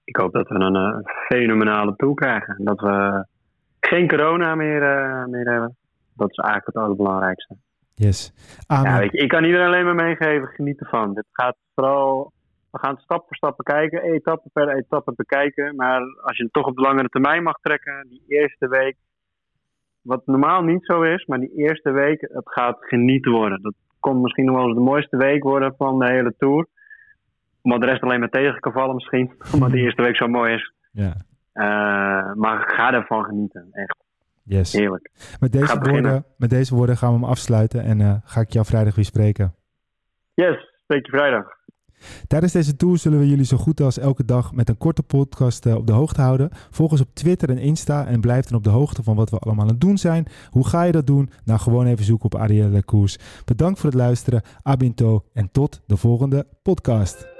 ik 0.04 0.16
hoop 0.16 0.32
dat 0.32 0.48
we 0.48 0.54
een 0.54 1.06
fenomenale 1.28 1.96
tool 1.96 2.14
krijgen. 2.14 2.64
Dat 2.64 2.80
we 2.80 3.26
geen 3.80 4.08
corona 4.08 4.54
meer, 4.54 4.80
meer 5.28 5.50
hebben. 5.50 5.76
Dat 6.16 6.30
is 6.30 6.36
eigenlijk 6.36 6.66
het 6.66 6.76
allerbelangrijkste. 6.76 7.56
Yes. 7.94 8.32
Ja, 8.66 8.98
weet 8.98 9.12
je, 9.12 9.18
ik 9.18 9.28
kan 9.28 9.44
iedereen 9.44 9.66
alleen 9.66 9.84
maar 9.84 9.94
meegeven, 9.94 10.48
geniet 10.48 10.80
ervan. 10.80 11.14
Dit 11.14 11.24
gaat 11.32 11.56
vooral 11.74 12.32
we 12.70 12.78
gaan 12.78 12.96
stap 12.96 13.26
voor 13.26 13.36
stap 13.36 13.62
kijken, 13.62 14.02
etappe 14.02 14.48
per 14.52 14.76
etappe 14.76 15.12
bekijken. 15.16 15.76
Maar 15.76 16.00
als 16.00 16.36
je 16.36 16.42
het 16.42 16.52
toch 16.52 16.66
op 16.66 16.76
de 16.76 16.82
langere 16.82 17.08
termijn 17.08 17.42
mag 17.42 17.58
trekken, 17.62 18.06
die 18.08 18.22
eerste 18.26 18.68
week, 18.68 18.96
wat 20.00 20.26
normaal 20.26 20.62
niet 20.62 20.84
zo 20.84 21.02
is, 21.02 21.24
maar 21.26 21.38
die 21.38 21.54
eerste 21.56 21.90
week, 21.90 22.20
het 22.20 22.52
gaat 22.52 22.76
genieten 22.80 23.32
worden. 23.32 23.62
Dat 23.62 23.74
komt 24.00 24.22
misschien 24.22 24.44
nog 24.44 24.56
wel 24.56 24.66
eens 24.66 24.76
de 24.76 24.82
mooiste 24.82 25.16
week 25.16 25.42
worden 25.42 25.74
van 25.76 25.98
de 25.98 26.06
hele 26.06 26.34
tour. 26.38 26.66
Omdat 27.62 27.80
de 27.80 27.86
rest 27.86 28.02
alleen 28.02 28.20
maar 28.20 28.28
tegen 28.28 28.60
kan 28.60 28.72
vallen 28.72 28.94
misschien, 28.94 29.32
omdat 29.54 29.70
die 29.70 29.82
eerste 29.82 30.02
week 30.02 30.16
zo 30.16 30.28
mooi 30.28 30.54
is. 30.54 30.72
Ja. 30.90 31.14
Uh, 31.54 32.34
maar 32.34 32.64
ga 32.66 32.92
ervan 32.92 33.24
genieten, 33.24 33.68
echt. 33.72 33.96
Yes. 34.42 34.72
Heerlijk. 34.72 35.10
Met 35.40 35.52
deze, 35.52 35.78
woorden, 35.78 36.24
met 36.36 36.50
deze 36.50 36.74
woorden 36.74 36.96
gaan 36.96 37.12
we 37.12 37.18
hem 37.18 37.28
afsluiten 37.28 37.82
en 37.82 38.00
uh, 38.00 38.14
ga 38.24 38.40
ik 38.40 38.50
jou 38.50 38.66
vrijdag 38.66 38.94
weer 38.94 39.04
spreken. 39.04 39.54
Yes, 40.34 40.74
spreek 40.82 41.06
je 41.06 41.12
vrijdag. 41.12 41.57
Tijdens 42.26 42.52
deze 42.52 42.76
tour 42.76 42.98
zullen 42.98 43.18
we 43.18 43.28
jullie 43.28 43.44
zo 43.44 43.56
goed 43.56 43.80
als 43.80 43.98
elke 43.98 44.24
dag 44.24 44.52
met 44.52 44.68
een 44.68 44.78
korte 44.78 45.02
podcast 45.02 45.66
uh, 45.66 45.74
op 45.74 45.86
de 45.86 45.92
hoogte 45.92 46.20
houden. 46.20 46.50
Volg 46.70 46.90
ons 46.90 47.00
op 47.00 47.08
Twitter 47.12 47.50
en 47.50 47.58
Insta 47.58 48.06
en 48.06 48.20
blijf 48.20 48.46
dan 48.46 48.58
op 48.58 48.64
de 48.64 48.70
hoogte 48.70 49.02
van 49.02 49.16
wat 49.16 49.30
we 49.30 49.38
allemaal 49.38 49.64
aan 49.64 49.70
het 49.70 49.80
doen 49.80 49.98
zijn. 49.98 50.26
Hoe 50.50 50.66
ga 50.66 50.82
je 50.82 50.92
dat 50.92 51.06
doen? 51.06 51.30
Nou, 51.44 51.60
gewoon 51.60 51.86
even 51.86 52.04
zoeken 52.04 52.24
op 52.24 52.40
Arielle 52.40 52.82
Koers. 52.82 53.18
Bedankt 53.44 53.80
voor 53.80 53.90
het 53.90 53.98
luisteren, 53.98 54.42
Abinto 54.62 55.24
en 55.32 55.48
tot 55.52 55.80
de 55.86 55.96
volgende 55.96 56.46
podcast. 56.62 57.37